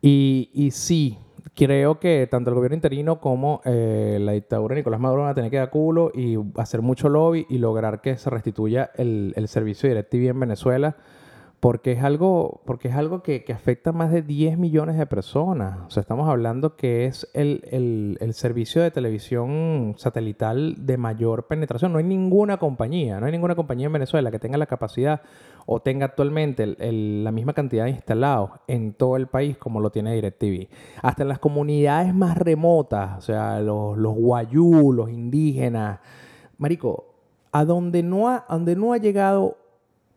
Y, 0.00 0.50
y 0.54 0.70
sí, 0.70 1.18
creo 1.58 1.98
que 1.98 2.28
tanto 2.30 2.50
el 2.50 2.54
gobierno 2.54 2.76
interino 2.76 3.20
como 3.20 3.60
eh, 3.64 4.18
la 4.20 4.32
dictadura 4.32 4.74
de 4.74 4.80
Nicolás 4.80 5.00
Maduro 5.00 5.22
van 5.22 5.32
a 5.32 5.34
tener 5.34 5.50
que 5.50 5.56
dar 5.56 5.70
culo 5.70 6.12
y 6.14 6.36
hacer 6.56 6.82
mucho 6.82 7.08
lobby 7.08 7.46
y 7.48 7.58
lograr 7.58 8.00
que 8.00 8.16
se 8.16 8.30
restituya 8.30 8.92
el, 8.94 9.34
servicio 9.48 9.92
de 9.92 10.06
en 10.28 10.38
Venezuela 10.40 10.96
porque 11.60 11.90
es 11.90 12.04
algo, 12.04 12.60
porque 12.64 12.88
es 12.88 12.94
algo 12.94 13.22
que, 13.22 13.42
que, 13.42 13.52
afecta 13.52 13.90
a 13.90 13.92
más 13.92 14.12
de 14.12 14.22
10 14.22 14.58
millones 14.58 14.96
de 14.96 15.06
personas. 15.06 15.78
O 15.86 15.90
sea, 15.90 16.00
estamos 16.02 16.28
hablando 16.28 16.76
que 16.76 17.06
es 17.06 17.28
el, 17.34 17.62
el, 17.70 18.16
el, 18.20 18.34
servicio 18.34 18.80
de 18.80 18.92
televisión 18.92 19.94
satelital 19.96 20.86
de 20.86 20.96
mayor 20.96 21.48
penetración. 21.48 21.92
No 21.92 21.98
hay 21.98 22.04
ninguna 22.04 22.58
compañía, 22.58 23.18
no 23.18 23.26
hay 23.26 23.32
ninguna 23.32 23.56
compañía 23.56 23.86
en 23.86 23.92
Venezuela 23.92 24.30
que 24.30 24.38
tenga 24.38 24.56
la 24.56 24.66
capacidad 24.66 25.22
o 25.66 25.80
tenga 25.80 26.06
actualmente 26.06 26.76
la 26.78 27.32
misma 27.32 27.54
cantidad 27.54 27.86
de 27.86 27.90
instalados 27.90 28.50
en 28.68 28.92
todo 28.92 29.16
el 29.16 29.26
país 29.26 29.58
como 29.58 29.80
lo 29.80 29.90
tiene 29.90 30.14
DirecTV. 30.14 30.68
Hasta 31.02 31.22
en 31.22 31.28
las 31.28 31.40
comunidades 31.40 32.14
más 32.14 32.38
remotas, 32.38 33.18
o 33.18 33.20
sea, 33.20 33.58
los, 33.60 33.98
los 33.98 34.14
guayú, 34.14 34.92
los 34.92 35.10
indígenas. 35.10 35.98
Marico, 36.56 37.14
a 37.50 37.64
donde 37.64 38.04
no 38.04 38.28
ha, 38.28 38.44
donde 38.48 38.76
no 38.76 38.92
ha 38.92 38.98
llegado, 38.98 39.56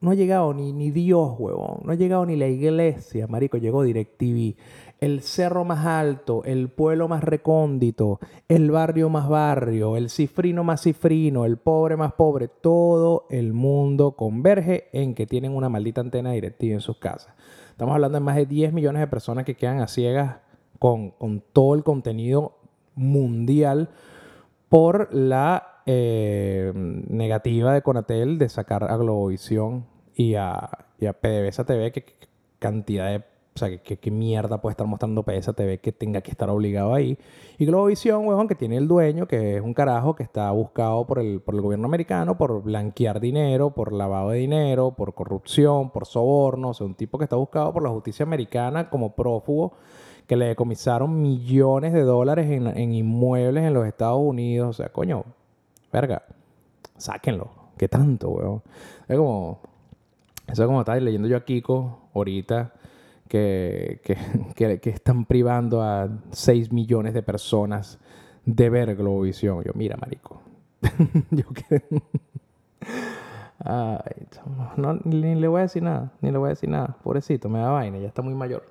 no 0.01 0.09
ha 0.09 0.15
llegado 0.15 0.51
ni, 0.53 0.73
ni 0.73 0.89
Dios, 0.89 1.35
huevón, 1.37 1.81
no 1.83 1.91
ha 1.91 1.95
llegado 1.95 2.25
ni 2.25 2.35
la 2.35 2.47
iglesia, 2.47 3.27
marico, 3.27 3.57
llegó 3.57 3.83
DirecTV. 3.83 4.55
El 4.99 5.21
cerro 5.21 5.63
más 5.63 5.85
alto, 5.85 6.43
el 6.43 6.69
pueblo 6.69 7.07
más 7.07 7.23
recóndito, 7.23 8.19
el 8.47 8.71
barrio 8.71 9.09
más 9.09 9.29
barrio, 9.29 9.97
el 9.97 10.09
cifrino 10.09 10.63
más 10.63 10.81
cifrino, 10.81 11.45
el 11.45 11.57
pobre 11.57 11.97
más 11.97 12.13
pobre, 12.13 12.47
todo 12.47 13.27
el 13.29 13.53
mundo 13.53 14.13
converge 14.13 14.89
en 14.91 15.13
que 15.13 15.27
tienen 15.27 15.55
una 15.55 15.69
maldita 15.69 16.01
antena 16.01 16.31
directiva 16.31 16.73
en 16.73 16.81
sus 16.81 16.97
casas. 16.97 17.33
Estamos 17.69 17.93
hablando 17.93 18.17
de 18.17 18.25
más 18.25 18.35
de 18.35 18.47
10 18.47 18.73
millones 18.73 18.99
de 19.01 19.07
personas 19.07 19.45
que 19.45 19.55
quedan 19.55 19.81
a 19.81 19.87
ciegas 19.87 20.37
con, 20.79 21.11
con 21.11 21.43
todo 21.53 21.75
el 21.75 21.83
contenido 21.83 22.57
mundial 22.95 23.89
por 24.67 25.13
la 25.13 25.71
eh, 25.85 26.71
negativa 26.75 27.73
de 27.73 27.81
Conatel 27.81 28.37
de 28.37 28.49
sacar 28.49 28.83
a 28.83 28.97
Globovisión 28.97 29.90
y 30.21 30.35
a, 30.35 30.69
y 30.99 31.07
a 31.07 31.13
PDVSA 31.13 31.65
TV, 31.65 31.91
cantidad 32.59 33.09
de... 33.09 33.31
O 33.53 33.59
sea, 33.59 33.77
que, 33.77 34.11
mierda 34.11 34.61
puede 34.61 34.71
estar 34.71 34.87
mostrando 34.87 35.23
PDVSA 35.23 35.51
TV 35.51 35.79
que 35.79 35.91
tenga 35.91 36.21
que 36.21 36.31
estar 36.31 36.49
obligado 36.49 36.93
ahí. 36.93 37.17
Y 37.57 37.65
Globovisión, 37.65 38.25
huevón, 38.25 38.47
que 38.47 38.55
tiene 38.55 38.77
el 38.77 38.87
dueño, 38.87 39.27
que 39.27 39.57
es 39.57 39.61
un 39.61 39.73
carajo 39.73 40.15
que 40.15 40.23
está 40.23 40.49
buscado 40.51 41.05
por 41.05 41.19
el, 41.19 41.41
por 41.41 41.55
el 41.55 41.61
gobierno 41.61 41.85
americano 41.87 42.37
por 42.37 42.63
blanquear 42.63 43.19
dinero, 43.19 43.71
por 43.71 43.91
lavado 43.91 44.29
de 44.29 44.37
dinero, 44.37 44.91
por 44.91 45.13
corrupción, 45.13 45.89
por 45.89 46.05
soborno. 46.05 46.69
O 46.69 46.73
sea, 46.73 46.87
un 46.87 46.95
tipo 46.95 47.17
que 47.17 47.25
está 47.25 47.35
buscado 47.35 47.73
por 47.73 47.83
la 47.83 47.89
justicia 47.89 48.23
americana 48.23 48.89
como 48.89 49.15
prófugo 49.15 49.73
que 50.27 50.37
le 50.37 50.45
decomisaron 50.45 51.21
millones 51.21 51.91
de 51.91 52.03
dólares 52.03 52.49
en, 52.49 52.93
inmuebles 52.93 53.65
en 53.65 53.73
los 53.73 53.85
Estados 53.85 54.21
Unidos. 54.21 54.69
O 54.69 54.73
sea, 54.73 54.93
coño, 54.93 55.25
verga, 55.91 56.23
sáquenlo. 56.95 57.49
¿Qué 57.77 57.89
tanto, 57.89 58.29
weón? 58.29 58.63
Es 59.09 59.17
como, 59.17 59.59
eso 60.51 60.63
es 60.63 60.67
como 60.67 60.81
estaba 60.81 60.99
leyendo 60.99 61.27
yo 61.27 61.37
a 61.37 61.45
Kiko 61.45 62.09
ahorita, 62.13 62.73
que, 63.27 64.01
que, 64.03 64.81
están 64.89 65.25
privando 65.25 65.81
a 65.81 66.09
6 66.31 66.71
millones 66.71 67.13
de 67.13 67.23
personas 67.23 67.99
de 68.45 68.69
ver 68.69 68.95
Globovisión. 68.95 69.63
Yo, 69.63 69.71
mira, 69.75 69.97
marico. 69.97 70.41
yo 71.31 71.45
que... 71.53 71.83
Ay, 73.63 74.27
no, 74.75 74.99
ni 75.03 75.35
le 75.35 75.47
voy 75.47 75.59
a 75.59 75.61
decir 75.63 75.83
nada, 75.83 76.11
ni 76.21 76.31
le 76.31 76.37
voy 76.37 76.47
a 76.47 76.49
decir 76.49 76.69
nada. 76.69 76.97
Pobrecito, 77.03 77.47
me 77.47 77.59
da 77.59 77.69
vaina, 77.69 77.99
ya 77.99 78.07
está 78.07 78.21
muy 78.21 78.33
mayor. 78.33 78.63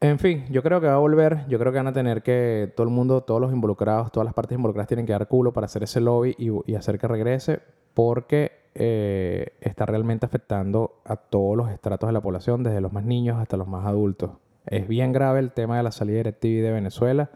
En 0.00 0.18
fin, 0.18 0.44
yo 0.50 0.62
creo 0.62 0.82
que 0.82 0.86
va 0.86 0.94
a 0.94 0.98
volver. 0.98 1.46
Yo 1.48 1.58
creo 1.58 1.72
que 1.72 1.78
van 1.78 1.86
a 1.86 1.92
tener 1.92 2.22
que 2.22 2.70
todo 2.76 2.86
el 2.86 2.92
mundo, 2.92 3.22
todos 3.22 3.40
los 3.40 3.52
involucrados, 3.52 4.12
todas 4.12 4.26
las 4.26 4.34
partes 4.34 4.54
involucradas 4.54 4.86
tienen 4.86 5.06
que 5.06 5.12
dar 5.12 5.26
culo 5.28 5.52
para 5.52 5.64
hacer 5.64 5.82
ese 5.82 6.00
lobby 6.00 6.34
y, 6.38 6.74
hacer 6.74 6.98
que 6.98 7.08
regrese 7.08 7.60
porque 7.94 8.63
eh, 8.74 9.54
está 9.60 9.86
realmente 9.86 10.26
afectando 10.26 11.00
a 11.04 11.16
todos 11.16 11.56
los 11.56 11.70
estratos 11.70 12.08
de 12.08 12.12
la 12.12 12.20
población, 12.20 12.62
desde 12.62 12.80
los 12.80 12.92
más 12.92 13.04
niños 13.04 13.38
hasta 13.38 13.56
los 13.56 13.68
más 13.68 13.86
adultos. 13.86 14.32
Es 14.66 14.88
bien 14.88 15.12
grave 15.12 15.40
el 15.40 15.52
tema 15.52 15.76
de 15.76 15.82
la 15.82 15.92
salida 15.92 16.18
directiva 16.18 16.66
de 16.66 16.72
Venezuela 16.72 17.30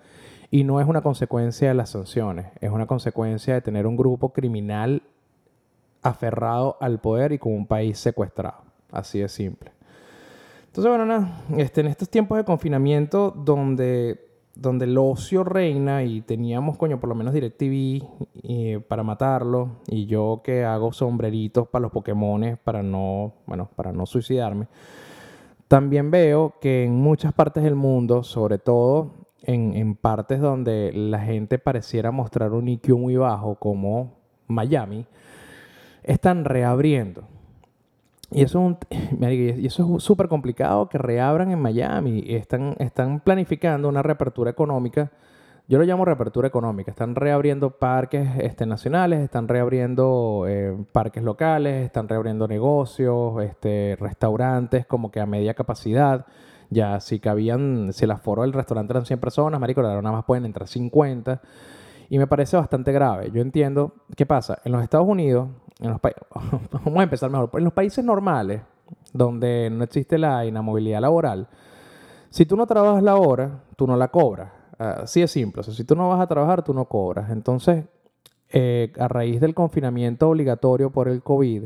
y 0.50 0.64
no 0.64 0.80
es 0.80 0.86
una 0.86 1.02
consecuencia 1.02 1.68
de 1.68 1.74
las 1.74 1.90
sanciones, 1.90 2.46
es 2.60 2.70
una 2.70 2.86
consecuencia 2.86 3.54
de 3.54 3.60
tener 3.60 3.86
un 3.86 3.96
grupo 3.96 4.32
criminal 4.32 5.02
aferrado 6.02 6.76
al 6.80 7.00
poder 7.00 7.32
y 7.32 7.38
con 7.38 7.52
un 7.52 7.66
país 7.66 7.98
secuestrado. 7.98 8.62
Así 8.90 9.18
de 9.18 9.28
simple. 9.28 9.72
Entonces, 10.66 10.90
bueno, 10.90 11.06
nada, 11.06 11.42
este, 11.56 11.80
en 11.80 11.88
estos 11.88 12.08
tiempos 12.08 12.38
de 12.38 12.44
confinamiento 12.44 13.30
donde, 13.30 14.27
donde 14.58 14.86
el 14.86 14.98
ocio 14.98 15.44
reina 15.44 16.02
y 16.02 16.20
teníamos, 16.20 16.76
coño, 16.76 16.98
por 16.98 17.08
lo 17.08 17.14
menos 17.14 17.32
DirecTV 17.32 18.04
eh, 18.42 18.80
para 18.88 19.04
matarlo 19.04 19.76
y 19.86 20.06
yo 20.06 20.40
que 20.42 20.64
hago 20.64 20.92
sombreritos 20.92 21.68
para 21.68 21.82
los 21.82 21.92
Pokémones 21.92 22.58
para 22.58 22.82
no, 22.82 23.34
bueno, 23.46 23.70
para 23.76 23.92
no 23.92 24.04
suicidarme, 24.04 24.66
también 25.68 26.10
veo 26.10 26.54
que 26.60 26.84
en 26.84 26.96
muchas 26.96 27.32
partes 27.32 27.62
del 27.62 27.76
mundo, 27.76 28.24
sobre 28.24 28.58
todo 28.58 29.12
en, 29.42 29.74
en 29.74 29.94
partes 29.94 30.40
donde 30.40 30.92
la 30.92 31.20
gente 31.20 31.60
pareciera 31.60 32.10
mostrar 32.10 32.52
un 32.52 32.68
IQ 32.68 32.96
muy 32.96 33.14
bajo, 33.14 33.54
como 33.54 34.14
Miami, 34.48 35.06
están 36.02 36.44
reabriendo. 36.44 37.28
Y 39.20 39.66
eso 39.66 39.96
es 39.96 40.02
súper 40.02 40.28
complicado 40.28 40.88
que 40.88 40.98
reabran 40.98 41.50
en 41.50 41.60
Miami. 41.60 42.24
Están, 42.26 42.76
están 42.78 43.20
planificando 43.20 43.88
una 43.88 44.02
reapertura 44.02 44.50
económica. 44.50 45.10
Yo 45.66 45.78
lo 45.78 45.84
llamo 45.84 46.04
reapertura 46.04 46.48
económica. 46.48 46.90
Están 46.90 47.14
reabriendo 47.14 47.70
parques 47.70 48.28
este, 48.40 48.64
nacionales, 48.64 49.20
están 49.20 49.48
reabriendo 49.48 50.44
eh, 50.48 50.74
parques 50.92 51.22
locales, 51.22 51.84
están 51.84 52.08
reabriendo 52.08 52.48
negocios, 52.48 53.42
este, 53.42 53.96
restaurantes 54.00 54.86
como 54.86 55.10
que 55.10 55.20
a 55.20 55.26
media 55.26 55.54
capacidad. 55.54 56.26
Ya 56.70 57.00
si 57.00 57.18
cabían, 57.20 57.92
si 57.92 58.04
el 58.04 58.10
aforo 58.10 58.42
del 58.42 58.52
restaurante 58.52 58.92
eran 58.92 59.06
100 59.06 59.20
personas, 59.20 59.60
marico, 59.60 59.82
nada 59.82 60.00
más 60.00 60.24
pueden 60.24 60.44
entrar 60.44 60.68
50. 60.68 61.40
Y 62.10 62.18
me 62.18 62.26
parece 62.26 62.56
bastante 62.56 62.92
grave. 62.92 63.30
Yo 63.30 63.42
entiendo, 63.42 63.92
¿qué 64.16 64.24
pasa? 64.24 64.58
En 64.64 64.72
los 64.72 64.82
Estados 64.82 65.06
Unidos 65.06 65.48
vamos 65.78 66.98
a 66.98 67.02
empezar 67.02 67.30
mejor. 67.30 67.50
En 67.54 67.64
los 67.64 67.72
países 67.72 68.04
normales, 68.04 68.62
donde 69.12 69.70
no 69.70 69.84
existe 69.84 70.18
la 70.18 70.44
inamovilidad 70.44 71.00
laboral, 71.00 71.48
si 72.30 72.46
tú 72.46 72.56
no 72.56 72.66
trabajas 72.66 73.02
la 73.02 73.16
hora, 73.16 73.62
tú 73.76 73.86
no 73.86 73.96
la 73.96 74.08
cobras. 74.08 74.52
Así 74.78 75.22
es 75.22 75.30
simple. 75.30 75.62
Si 75.62 75.84
tú 75.84 75.96
no 75.96 76.08
vas 76.08 76.20
a 76.20 76.26
trabajar, 76.26 76.62
tú 76.62 76.74
no 76.74 76.84
cobras. 76.84 77.30
Entonces, 77.30 77.84
eh, 78.50 78.92
a 78.98 79.08
raíz 79.08 79.40
del 79.40 79.54
confinamiento 79.54 80.28
obligatorio 80.28 80.90
por 80.90 81.08
el 81.08 81.22
COVID, 81.22 81.64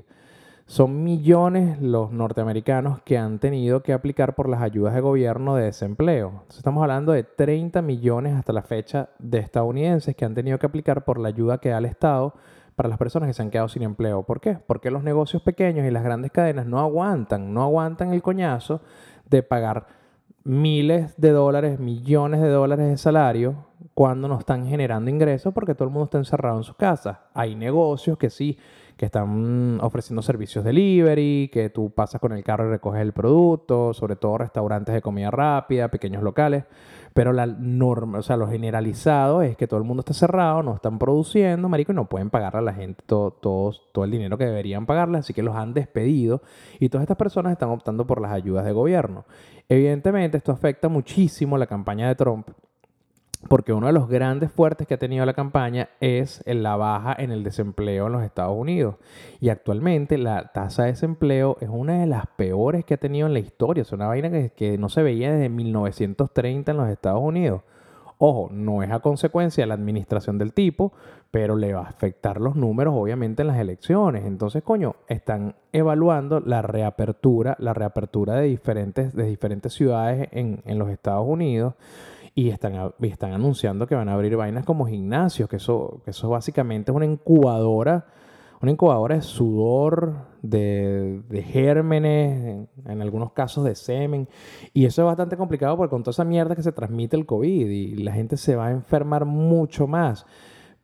son 0.67 1.05
millones 1.05 1.83
los 1.83 2.13
norteamericanos 2.13 3.03
que 3.03 3.19
han 3.19 3.39
tenido 3.39 3.83
que 3.83 3.93
aplicar 3.93 4.35
por 4.35 4.49
las 4.49 4.63
ayudas 4.63 4.95
de 4.95 5.01
gobierno 5.01 5.57
de 5.57 5.65
desempleo. 5.65 6.29
Entonces, 6.29 6.59
estamos 6.59 6.83
hablando 6.83 7.13
de 7.13 7.25
30 7.25 7.83
millones 7.83 8.35
hasta 8.35 8.53
la 8.53 8.63
fecha 8.63 9.11
de 9.19 9.39
estadounidenses 9.39 10.17
que 10.17 10.25
han 10.25 10.35
tenido 10.35 10.59
que 10.59 10.67
aplicar 10.67 11.05
por 11.05 11.19
la 11.19 11.29
ayuda 11.29 11.59
que 11.59 11.71
da 11.71 11.79
el 11.79 11.85
Estado 11.85 12.35
para 12.77 12.89
las 12.89 12.99
personas 12.99 13.29
que 13.29 13.35
se 13.35 13.43
han 13.43 13.51
quedado 13.51 13.69
sin 13.69 13.83
empleo. 13.83 14.23
¿Por 14.23 14.41
qué? 14.41 14.59
Porque 14.67 14.91
los 14.91 15.03
negocios 15.03 15.43
pequeños 15.43 15.87
y 15.87 15.91
las 15.91 16.05
grandes 16.05 16.31
cadenas 16.31 16.67
no 16.67 16.79
aguantan, 16.79 17.53
no 17.53 17.63
aguantan 17.63 18.13
el 18.13 18.23
coñazo 18.23 18.81
de 19.29 19.43
pagar 19.43 19.87
miles 20.45 21.15
de 21.17 21.31
dólares, 21.31 21.79
millones 21.79 22.41
de 22.41 22.49
dólares 22.49 22.89
de 22.89 22.97
salario 22.97 23.67
cuando 23.95 24.29
no 24.29 24.39
están 24.39 24.67
generando 24.67 25.11
ingresos 25.11 25.53
porque 25.53 25.75
todo 25.75 25.85
el 25.85 25.91
mundo 25.91 26.05
está 26.05 26.19
encerrado 26.19 26.59
en 26.59 26.65
su 26.65 26.75
casa. 26.75 27.25
Hay 27.35 27.55
negocios 27.55 28.19
que 28.19 28.31
sí, 28.31 28.59
que 29.03 29.07
están 29.07 29.81
ofreciendo 29.81 30.23
servicios 30.23 30.65
delivery, 30.65 31.51
que 31.53 31.71
tú 31.71 31.91
pasas 31.91 32.21
con 32.21 32.31
el 32.31 32.45
carro 32.45 32.69
y 32.69 32.71
recoges 32.71 33.03
el 33.03 33.13
producto, 33.13 33.93
sobre 33.95 34.15
todo 34.15 34.39
restaurantes 34.39 34.95
de 34.95 35.03
comida 35.03 35.29
rápida, 35.29 35.89
pequeños 35.89 36.23
locales. 36.23 36.67
Pero 37.13 37.33
la 37.33 37.47
norma, 37.47 38.21
o 38.21 38.23
sea, 38.23 38.37
lo 38.37 38.47
generalizado 38.47 39.43
es 39.43 39.57
que 39.57 39.67
todo 39.67 39.79
el 39.79 39.85
mundo 39.85 40.03
está 40.03 40.15
cerrado, 40.15 40.63
no 40.63 40.77
están 40.77 41.01
produciendo, 41.01 41.69
marico, 41.69 41.91
y 41.91 41.97
no 41.97 42.09
pueden 42.09 42.31
pagarle 42.31 42.61
a 42.61 42.63
la 42.63 42.75
gente 42.75 43.03
todo, 43.05 43.33
todo, 43.33 44.05
el 44.05 44.13
dinero 44.13 44.39
que 44.39 44.45
deberían 44.47 44.87
pagarle, 44.87 45.19
así 45.19 45.35
que 45.35 45.43
los 45.43 45.57
han 45.57 45.75
despedido 45.75 46.41
y 46.79 46.89
todas 46.89 47.03
estas 47.03 47.17
personas 47.17 47.55
están 47.55 47.71
optando 47.71 48.07
por 48.07 48.21
las 48.21 48.31
ayudas 48.31 48.65
de 48.65 48.71
gobierno. 48.71 49.25
Evidentemente, 49.69 50.37
esto 50.37 50.53
afecta 50.53 50.89
muchísimo 50.89 51.59
la 51.59 51.67
campaña 51.67 52.07
de 52.07 52.15
Trump 52.15 52.51
porque 53.49 53.73
uno 53.73 53.89
de 53.89 53.93
los 53.93 54.09
grandes 54.09 54.53
fuertes 54.53 54.87
que 54.87 54.95
ha 54.95 54.99
tenido 54.99 55.27
la 55.27 55.35
campaña 55.35 55.91
es 56.01 56.43
la 56.47 56.77
baja 56.77 57.15
en 57.19 57.33
el 57.33 57.43
desempleo 57.43 58.07
en 58.07 58.13
los 58.13 58.23
Estados 58.23 58.57
Unidos. 58.57 58.97
Y 59.41 59.49
actualmente 59.49 60.17
la 60.19 60.53
tasa 60.53 60.85
de 60.85 60.93
desempleo 60.93 61.57
es 61.61 61.69
una 61.69 62.01
de 62.01 62.07
las 62.07 62.27
peores 62.29 62.85
que 62.85 62.95
ha 62.95 62.99
tenido 62.99 63.27
en 63.27 63.33
la 63.33 63.41
historia. 63.41 63.83
Es 63.83 63.93
una 63.93 64.07
vaina 64.07 64.49
que, 64.49 64.79
no 64.79 64.89
se 64.89 65.03
veía 65.03 65.33
desde 65.33 65.49
1930 65.49 66.71
en 66.71 66.77
los 66.77 66.89
Estados 66.89 67.21
Unidos. 67.23 67.63
Ojo, 68.19 68.49
no 68.53 68.85
es 68.85 68.91
a 68.93 69.01
consecuencia 69.01 69.63
de 69.63 69.67
la 69.67 69.75
administración 69.75 70.39
del 70.39 70.53
tipo, 70.53 70.93
pero 71.33 71.57
le 71.57 71.75
va 71.75 71.81
a 71.81 71.89
afectar 71.89 72.41
los 72.41 72.55
números 72.55 72.95
obviamente 72.97 73.43
en 73.43 73.49
las 73.49 73.59
elecciones. 73.59 74.25
Entonces, 74.25 74.63
coño, 74.63 74.95
están 75.09 75.57
evaluando 75.73 76.39
la 76.39 76.63
reapertura, 76.63 77.57
la 77.59 77.75
reapertura 77.75 78.35
de 78.35 78.47
diferentes, 78.47 79.13
de 79.13 79.25
diferentes 79.25 79.73
ciudades 79.73 80.29
en, 80.31 80.63
en 80.65 80.79
los 80.79 80.89
Estados 80.89 81.27
Unidos 81.27 81.75
y 82.35 82.49
están, 82.49 82.93
están 83.01 83.33
anunciando 83.33 83.87
que 83.87 83.95
van 83.95 84.09
a 84.09 84.15
abrir 84.15 84.37
vainas 84.37 84.65
como 84.65 84.87
gimnasios, 84.87 85.49
que 85.49 85.57
eso, 85.57 86.01
que 86.05 86.11
eso 86.11 86.31
básicamente 86.31 86.91
es 86.91 86.97
una 86.97 87.05
incubadora, 87.05 88.07
una 88.63 88.73
incubadora 88.73 89.17
de 89.17 89.23
sudor, 89.23 90.15
de, 90.41 91.21
de 91.29 91.43
gérmenes, 91.43 92.69
en, 92.87 93.03
algunos 93.03 93.33
casos 93.33 93.65
de 93.65 93.75
semen. 93.75 94.29
Y 94.73 94.87
eso 94.87 95.03
es 95.03 95.07
bastante 95.07 95.37
complicado 95.37 95.77
porque 95.77 95.91
con 95.91 96.03
toda 96.03 96.13
esa 96.13 96.25
mierda 96.25 96.57
que 96.57 96.63
se 96.63 96.73
transmite 96.73 97.17
el 97.17 97.27
COVID 97.27 97.69
y 97.69 97.97
la 97.97 98.13
gente 98.13 98.37
se 98.37 98.57
va 98.57 98.69
a 98.69 98.71
enfermar 98.71 99.25
mucho 99.25 99.87
más. 99.87 100.25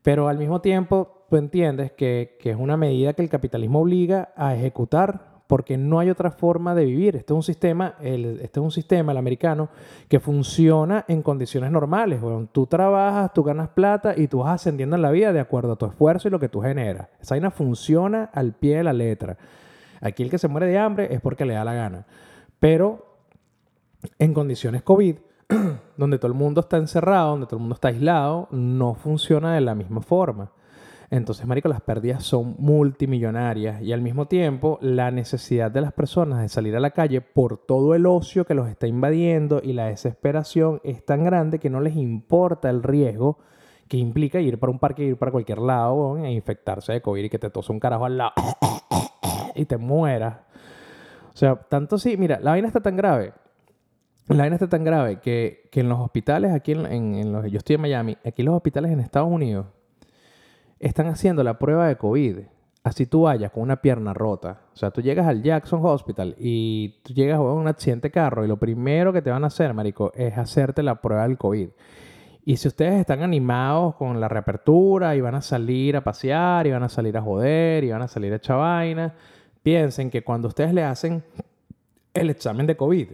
Pero 0.03 0.29
al 0.29 0.39
mismo 0.39 0.61
tiempo, 0.61 1.25
tú 1.31 1.37
entiendes 1.37 1.93
que, 1.93 2.37
que 2.41 2.51
es 2.51 2.57
una 2.57 2.77
medida 2.77 3.15
que 3.15 3.23
el 3.23 3.29
capitalismo 3.29 3.81
obliga 3.81 4.33
a 4.37 4.55
ejecutar 4.55 5.28
porque 5.49 5.79
no 5.79 5.99
hay 5.99 6.11
otra 6.11 6.31
forma 6.31 6.75
de 6.75 6.85
vivir. 6.85 7.17
Este 7.17 7.33
es 7.33 7.35
un 7.35 7.43
sistema, 7.43 7.95
el, 8.01 8.39
este 8.43 8.61
es 8.61 8.65
un 8.65 8.71
sistema, 8.71 9.13
el 9.13 9.19
americano, 9.19 9.71
que 10.07 10.21
funciona 10.21 11.07
en 11.09 11.23
condiciones 11.23 11.73
normales. 11.73 12.21
Bueno, 12.21 12.47
tú 12.53 12.67
trabajas, 12.67 13.33
tú 13.33 13.43
ganas 13.43 13.71
plata 13.71 14.13
y 14.15 14.29
tú 14.29 14.41
vas 14.41 14.51
ascendiendo 14.51 14.95
en 14.95 15.03
la 15.03 15.11
vida 15.11 15.33
de 15.33 15.41
acuerdo 15.41 15.73
a 15.73 15.77
tu 15.77 15.87
esfuerzo 15.87 16.29
y 16.29 16.31
lo 16.31 16.39
que 16.39 16.51
tú 16.51 16.61
generas. 16.61 17.09
Esa 17.19 17.35
vaina 17.35 17.51
funciona 17.51 18.31
al 18.35 18.53
pie 18.53 18.77
de 18.77 18.85
la 18.85 18.93
letra. 18.93 19.39
Aquí 20.03 20.23
el 20.23 20.31
que 20.31 20.37
se 20.37 20.49
muere 20.49 20.67
de 20.67 20.79
hambre 20.79 21.13
es 21.13 21.21
porque 21.23 21.47
le 21.47 21.55
da 21.55 21.65
la 21.65 21.73
gana. 21.73 22.07
Pero 22.61 23.17
en 24.19 24.35
condiciones 24.35 24.83
COVID, 24.83 25.17
donde 25.97 26.19
todo 26.19 26.31
el 26.31 26.37
mundo 26.37 26.61
está 26.61 26.77
encerrado, 26.77 27.31
donde 27.31 27.47
todo 27.47 27.57
el 27.57 27.63
mundo 27.63 27.75
está 27.75 27.89
aislado, 27.89 28.49
no 28.51 28.95
funciona 28.95 29.55
de 29.55 29.63
la 29.63 29.75
misma 29.75 30.03
forma. 30.03 30.51
Entonces, 31.11 31.47
marico, 31.47 31.69
las 31.69 31.81
pérdidas 31.81 32.23
son 32.23 32.55
multimillonarias 32.59 33.81
y 33.81 33.93
al 33.93 34.03
mismo 34.03 34.27
tiempo 34.27 34.79
la 34.83 35.11
necesidad 35.11 35.71
de 35.71 35.81
las 35.81 35.93
personas 35.93 36.43
de 36.43 36.51
salir 36.51 36.77
a 36.77 36.81
la 36.81 36.91
calle 36.91 37.23
por 37.23 37.57
todo 37.57 37.95
el 37.95 38.05
ocio 38.05 38.45
que 38.45 38.55
los 38.55 38.69
está 38.69 38.87
invadiendo 38.87 39.61
y 39.63 39.73
la 39.73 39.87
desesperación 39.87 40.81
es 40.85 41.05
tan 41.05 41.25
grande 41.25 41.59
que 41.59 41.71
no 41.71 41.81
les 41.81 41.97
importa 41.97 42.69
el 42.69 42.83
riesgo 42.83 43.39
que 43.89 43.97
implica 43.97 44.39
ir 44.39 44.59
para 44.59 44.71
un 44.71 44.79
parque, 44.79 45.03
ir 45.03 45.17
para 45.17 45.33
cualquier 45.33 45.61
lado 45.61 46.19
e 46.19 46.31
infectarse 46.31 46.93
de 46.93 47.01
COVID 47.01 47.25
y 47.25 47.31
que 47.31 47.39
te 47.39 47.49
tose 47.49 47.73
un 47.73 47.81
carajo 47.81 48.05
al 48.05 48.19
lado 48.19 48.33
y 49.55 49.65
te 49.65 49.79
mueras. 49.79 50.41
O 51.33 51.37
sea, 51.39 51.57
tanto 51.57 51.97
sí, 51.97 52.19
mira, 52.19 52.39
la 52.41 52.51
vaina 52.51 52.67
está 52.67 52.81
tan 52.81 52.97
grave 52.97 53.33
la 54.29 54.43
vaina 54.43 54.57
está 54.57 54.69
tan 54.69 54.85
grave 54.85 55.21
que, 55.21 55.71
en 55.73 55.89
los 55.89 56.01
hospitales, 56.01 56.53
aquí 56.53 56.73
en, 56.73 56.85
en, 56.87 57.33
los, 57.33 57.51
yo 57.51 57.59
estoy 57.59 57.77
en 57.77 57.81
Miami, 57.81 58.19
aquí 58.25 58.43
los 58.43 58.55
hospitales 58.55 58.93
en 58.93 59.01
Estados 59.01 59.31
Unidos, 59.31 59.67
están 60.81 61.07
haciendo 61.07 61.43
la 61.43 61.59
prueba 61.59 61.89
de 61.89 61.97
COVID. 61.97 62.39
Así 62.85 63.07
tú 63.07 63.23
vayas 63.23 63.51
con 63.51 63.65
una 63.65 63.83
pierna 63.83 64.15
rota. 64.15 64.61
O 64.73 64.77
sea, 64.77 64.91
tú 64.91 65.03
llegas 65.03 65.27
al 65.27 65.43
Jackson 65.43 65.81
Hospital 65.85 66.35
y 66.39 67.01
tú 67.03 67.13
llegas 67.13 67.39
a 67.39 67.43
un 67.43 67.67
accidente 67.67 68.09
de 68.09 68.13
carro 68.13 68.45
y 68.45 68.49
lo 68.49 68.57
primero 68.57 69.13
que 69.13 69.21
te 69.21 69.31
van 69.31 69.45
a 69.45 69.49
hacer, 69.49 69.75
marico, 69.75 70.13
es 70.15 70.39
hacerte 70.39 70.83
la 70.83 71.01
prueba 71.01 71.25
del 71.25 71.37
COVID. 71.37 71.69
Y 72.45 72.57
si 72.57 72.69
ustedes 72.69 72.95
están 72.95 73.23
animados 73.23 73.97
con 73.97 74.21
la 74.21 74.29
reapertura 74.29 75.15
y 75.15 75.21
van 75.21 75.35
a 75.35 75.43
salir 75.43 75.97
a 75.97 76.05
pasear 76.05 76.67
y 76.67 76.71
van 76.71 76.83
a 76.83 76.89
salir 76.89 77.17
a 77.19 77.21
joder 77.21 77.85
y 77.85 77.91
van 77.91 78.01
a 78.01 78.09
salir 78.09 78.33
a 78.33 78.37
echar 78.37 78.57
vaina, 78.59 79.15
piensen 79.63 80.11
que 80.11 80.25
cuando 80.25 80.49
ustedes 80.49 80.73
le 80.73 80.83
hacen 80.83 81.23
el 82.15 82.31
examen 82.31 82.67
de 82.67 82.77
COVID, 82.77 83.09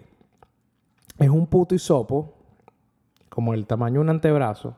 es 1.19 1.29
un 1.29 1.47
puto 1.49 1.75
hisopo, 1.75 2.35
como 3.29 3.55
el 3.55 3.67
tamaño 3.67 3.95
de 3.95 4.01
un 4.01 4.11
antebrazo, 4.11 4.77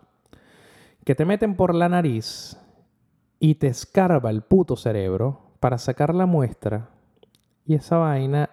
que 1.04 1.14
te 1.14 1.26
meten 1.26 1.54
por 1.54 1.74
la 1.74 1.90
nariz 1.90 2.58
y 3.38 3.56
te 3.56 3.68
escarba 3.68 4.30
el 4.30 4.42
puto 4.42 4.76
cerebro 4.76 5.40
para 5.60 5.78
sacar 5.78 6.14
la 6.14 6.26
muestra. 6.26 6.88
Y 7.66 7.74
esa 7.74 7.98
vaina, 7.98 8.50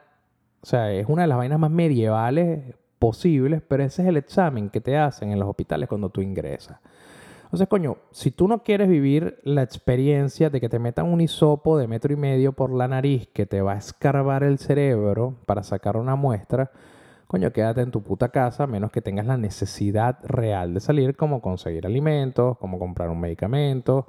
o 0.62 0.66
sea, 0.66 0.92
es 0.92 1.08
una 1.08 1.24
de 1.24 1.28
las 1.28 1.38
vainas 1.38 1.60
más 1.60 1.72
medievales 1.72 2.76
posibles, 3.00 3.62
pero 3.68 3.84
ese 3.84 4.02
es 4.02 4.08
el 4.08 4.18
examen 4.18 4.70
que 4.70 4.82
te 4.82 4.98
hacen 4.98 5.32
en 5.32 5.40
los 5.40 5.50
hospitales 5.50 5.90
cuando 5.90 6.10
tú 6.10 6.22
ingresas. 6.22 6.80
Entonces, 7.44 7.68
coño, 7.68 7.98
si 8.10 8.32
tú 8.32 8.48
no 8.48 8.64
quieres 8.64 8.90
vivir 8.90 9.40
la 9.44 9.62
experiencia 9.62 10.50
de 10.50 10.60
que 10.60 10.70
te 10.70 10.80
metan 10.80 11.06
un 11.06 11.22
hisopo 11.22 11.78
de 11.78 11.88
metro 11.88 12.12
y 12.12 12.16
medio 12.16 12.54
por 12.54 12.74
la 12.74 12.88
nariz 12.88 13.28
que 13.28 13.46
te 13.46 13.62
va 13.62 13.74
a 13.74 13.78
escarbar 13.78 14.44
el 14.44 14.58
cerebro 14.58 15.36
para 15.46 15.62
sacar 15.62 15.98
una 15.98 16.16
muestra, 16.16 16.72
coño, 17.28 17.52
quédate 17.52 17.82
en 17.82 17.92
tu 17.92 18.02
puta 18.02 18.30
casa, 18.30 18.66
menos 18.66 18.92
que 18.92 19.02
tengas 19.02 19.28
la 19.28 19.38
necesidad 19.38 20.18
real 20.24 20.74
de 20.74 20.80
salir, 20.80 21.16
como 21.16 21.42
conseguir 21.42 21.86
alimentos, 21.86 22.58
como 22.58 22.80
comprar 22.80 23.10
un 23.10 23.20
medicamento, 23.20 24.08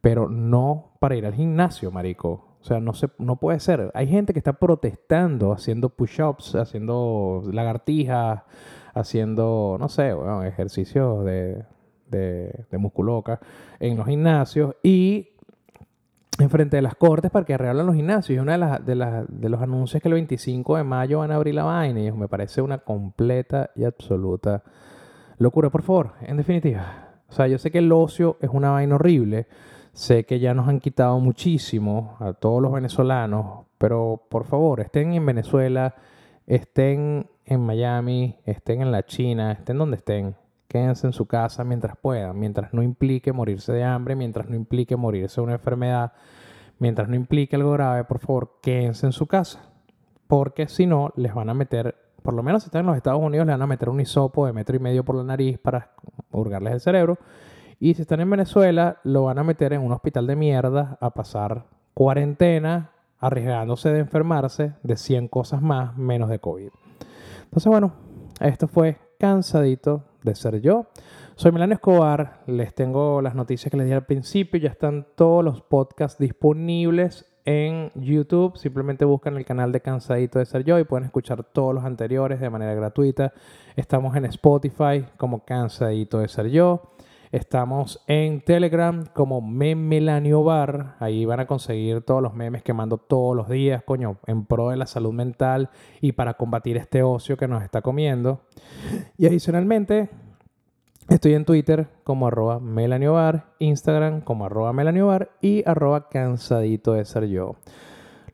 pero 0.00 0.28
no 0.28 0.92
para 0.98 1.16
ir 1.16 1.26
al 1.26 1.34
gimnasio, 1.34 1.90
marico. 1.90 2.46
O 2.60 2.64
sea, 2.64 2.80
no, 2.80 2.92
se, 2.92 3.08
no 3.18 3.36
puede 3.36 3.58
ser. 3.60 3.90
Hay 3.94 4.06
gente 4.06 4.32
que 4.32 4.38
está 4.38 4.54
protestando, 4.54 5.52
haciendo 5.52 5.88
push-ups, 5.88 6.54
haciendo 6.56 7.42
lagartijas, 7.50 8.42
haciendo, 8.94 9.76
no 9.80 9.88
sé, 9.88 10.12
bueno, 10.12 10.42
ejercicios 10.44 11.24
de, 11.24 11.64
de, 12.08 12.66
de 12.70 12.78
musculoca 12.78 13.40
en 13.78 13.96
los 13.96 14.06
gimnasios 14.06 14.74
y 14.82 15.30
enfrente 16.38 16.76
de 16.76 16.82
las 16.82 16.94
cortes 16.94 17.30
para 17.30 17.44
que 17.44 17.56
reabran 17.56 17.86
los 17.86 17.94
gimnasios. 17.94 18.36
Y 18.36 18.38
uno 18.38 18.52
de, 18.52 18.58
las, 18.58 18.84
de, 18.84 18.94
las, 18.94 19.24
de 19.28 19.48
los 19.48 19.60
anuncios 19.60 20.02
que 20.02 20.08
el 20.08 20.14
25 20.14 20.76
de 20.76 20.84
mayo 20.84 21.20
van 21.20 21.30
a 21.30 21.36
abrir 21.36 21.54
la 21.54 21.64
vaina 21.64 22.00
y 22.00 22.12
me 22.12 22.28
parece 22.28 22.62
una 22.62 22.78
completa 22.78 23.70
y 23.74 23.84
absoluta 23.84 24.62
locura. 25.38 25.70
Por 25.70 25.82
favor, 25.82 26.12
en 26.22 26.36
definitiva. 26.36 27.08
O 27.28 27.32
sea, 27.32 27.46
yo 27.46 27.58
sé 27.58 27.70
que 27.70 27.78
el 27.78 27.92
ocio 27.92 28.36
es 28.40 28.50
una 28.52 28.70
vaina 28.70 28.96
horrible. 28.96 29.46
Sé 29.92 30.24
que 30.24 30.38
ya 30.38 30.54
nos 30.54 30.68
han 30.68 30.80
quitado 30.80 31.18
muchísimo 31.18 32.16
a 32.20 32.32
todos 32.32 32.62
los 32.62 32.72
venezolanos, 32.72 33.66
pero 33.76 34.22
por 34.28 34.44
favor, 34.44 34.80
estén 34.80 35.14
en 35.14 35.26
Venezuela, 35.26 35.94
estén 36.46 37.28
en 37.44 37.60
Miami, 37.60 38.36
estén 38.44 38.82
en 38.82 38.92
la 38.92 39.04
China, 39.04 39.52
estén 39.52 39.78
donde 39.78 39.96
estén. 39.96 40.36
Quédense 40.68 41.08
en 41.08 41.12
su 41.12 41.26
casa 41.26 41.64
mientras 41.64 41.96
puedan, 41.96 42.38
mientras 42.38 42.72
no 42.72 42.82
implique 42.82 43.32
morirse 43.32 43.72
de 43.72 43.82
hambre, 43.82 44.14
mientras 44.14 44.48
no 44.48 44.54
implique 44.54 44.94
morirse 44.94 45.40
de 45.40 45.44
una 45.44 45.54
enfermedad, 45.54 46.12
mientras 46.78 47.08
no 47.08 47.16
implique 47.16 47.56
algo 47.56 47.72
grave, 47.72 48.04
por 48.04 48.20
favor, 48.20 48.58
quédense 48.62 49.06
en 49.06 49.12
su 49.12 49.26
casa. 49.26 49.60
Porque 50.28 50.68
si 50.68 50.86
no, 50.86 51.12
les 51.16 51.34
van 51.34 51.50
a 51.50 51.54
meter, 51.54 51.96
por 52.22 52.34
lo 52.34 52.44
menos 52.44 52.62
si 52.62 52.68
están 52.68 52.82
en 52.82 52.86
los 52.86 52.96
Estados 52.96 53.20
Unidos, 53.20 53.48
les 53.48 53.54
van 53.54 53.62
a 53.62 53.66
meter 53.66 53.88
un 53.88 54.00
hisopo 54.00 54.46
de 54.46 54.52
metro 54.52 54.76
y 54.76 54.78
medio 54.78 55.04
por 55.04 55.16
la 55.16 55.24
nariz 55.24 55.58
para 55.58 55.90
hurgarles 56.30 56.74
el 56.74 56.80
cerebro. 56.80 57.18
Y 57.82 57.94
si 57.94 58.02
están 58.02 58.20
en 58.20 58.28
Venezuela, 58.28 58.98
lo 59.04 59.24
van 59.24 59.38
a 59.38 59.42
meter 59.42 59.72
en 59.72 59.80
un 59.80 59.92
hospital 59.92 60.26
de 60.26 60.36
mierda 60.36 60.98
a 61.00 61.14
pasar 61.14 61.64
cuarentena, 61.94 62.90
arriesgándose 63.18 63.88
de 63.90 64.00
enfermarse 64.00 64.74
de 64.82 64.98
100 64.98 65.28
cosas 65.28 65.62
más, 65.62 65.96
menos 65.96 66.28
de 66.28 66.38
COVID. 66.40 66.68
Entonces, 67.44 67.70
bueno, 67.70 67.94
esto 68.38 68.68
fue 68.68 68.98
cansadito 69.18 70.04
de 70.22 70.34
ser 70.34 70.60
yo. 70.60 70.88
Soy 71.36 71.52
Melano 71.52 71.72
Escobar, 71.72 72.42
les 72.46 72.74
tengo 72.74 73.22
las 73.22 73.34
noticias 73.34 73.70
que 73.70 73.78
les 73.78 73.86
di 73.86 73.92
al 73.92 74.04
principio, 74.04 74.60
ya 74.60 74.68
están 74.68 75.06
todos 75.14 75.42
los 75.42 75.62
podcasts 75.62 76.18
disponibles 76.18 77.24
en 77.46 77.92
YouTube, 77.94 78.58
simplemente 78.58 79.06
buscan 79.06 79.38
el 79.38 79.46
canal 79.46 79.72
de 79.72 79.80
Cansadito 79.80 80.38
de 80.38 80.44
Ser 80.44 80.64
Yo 80.64 80.78
y 80.78 80.84
pueden 80.84 81.06
escuchar 81.06 81.44
todos 81.44 81.74
los 81.74 81.84
anteriores 81.84 82.40
de 82.40 82.50
manera 82.50 82.74
gratuita. 82.74 83.32
Estamos 83.74 84.14
en 84.16 84.26
Spotify 84.26 85.06
como 85.16 85.46
Cansadito 85.46 86.18
de 86.18 86.28
Ser 86.28 86.50
Yo. 86.50 86.82
Estamos 87.32 88.02
en 88.08 88.40
Telegram 88.40 89.04
como 89.14 89.40
Memelanio 89.40 90.42
Bar. 90.42 90.96
Ahí 90.98 91.24
van 91.24 91.38
a 91.38 91.46
conseguir 91.46 92.00
todos 92.00 92.20
los 92.20 92.34
memes 92.34 92.64
que 92.64 92.72
mando 92.72 92.98
todos 92.98 93.36
los 93.36 93.48
días, 93.48 93.84
coño, 93.84 94.18
en 94.26 94.46
pro 94.46 94.70
de 94.70 94.76
la 94.76 94.86
salud 94.86 95.12
mental 95.12 95.70
y 96.00 96.10
para 96.10 96.34
combatir 96.34 96.76
este 96.76 97.04
ocio 97.04 97.36
que 97.36 97.46
nos 97.46 97.62
está 97.62 97.82
comiendo. 97.82 98.40
Y 99.16 99.28
adicionalmente, 99.28 100.10
estoy 101.08 101.34
en 101.34 101.44
Twitter 101.44 101.86
como 102.02 102.26
arroba 102.26 102.58
melaniobar, 102.58 103.54
Instagram 103.60 104.22
como 104.22 104.46
arroba 104.46 104.72
melaniobar 104.72 105.30
y 105.40 105.62
arroba 105.68 106.08
cansadito 106.08 106.94
de 106.94 107.04
ser 107.04 107.26
yo. 107.28 107.54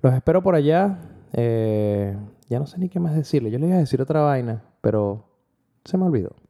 Los 0.00 0.14
espero 0.14 0.42
por 0.42 0.54
allá. 0.54 1.00
Eh, 1.34 2.16
ya 2.48 2.58
no 2.58 2.66
sé 2.66 2.78
ni 2.78 2.88
qué 2.88 2.98
más 2.98 3.14
decirle. 3.14 3.50
Yo 3.50 3.58
les 3.58 3.68
iba 3.68 3.76
a 3.76 3.80
decir 3.80 4.00
otra 4.00 4.22
vaina, 4.22 4.62
pero 4.80 5.22
se 5.84 5.98
me 5.98 6.06
olvidó. 6.06 6.45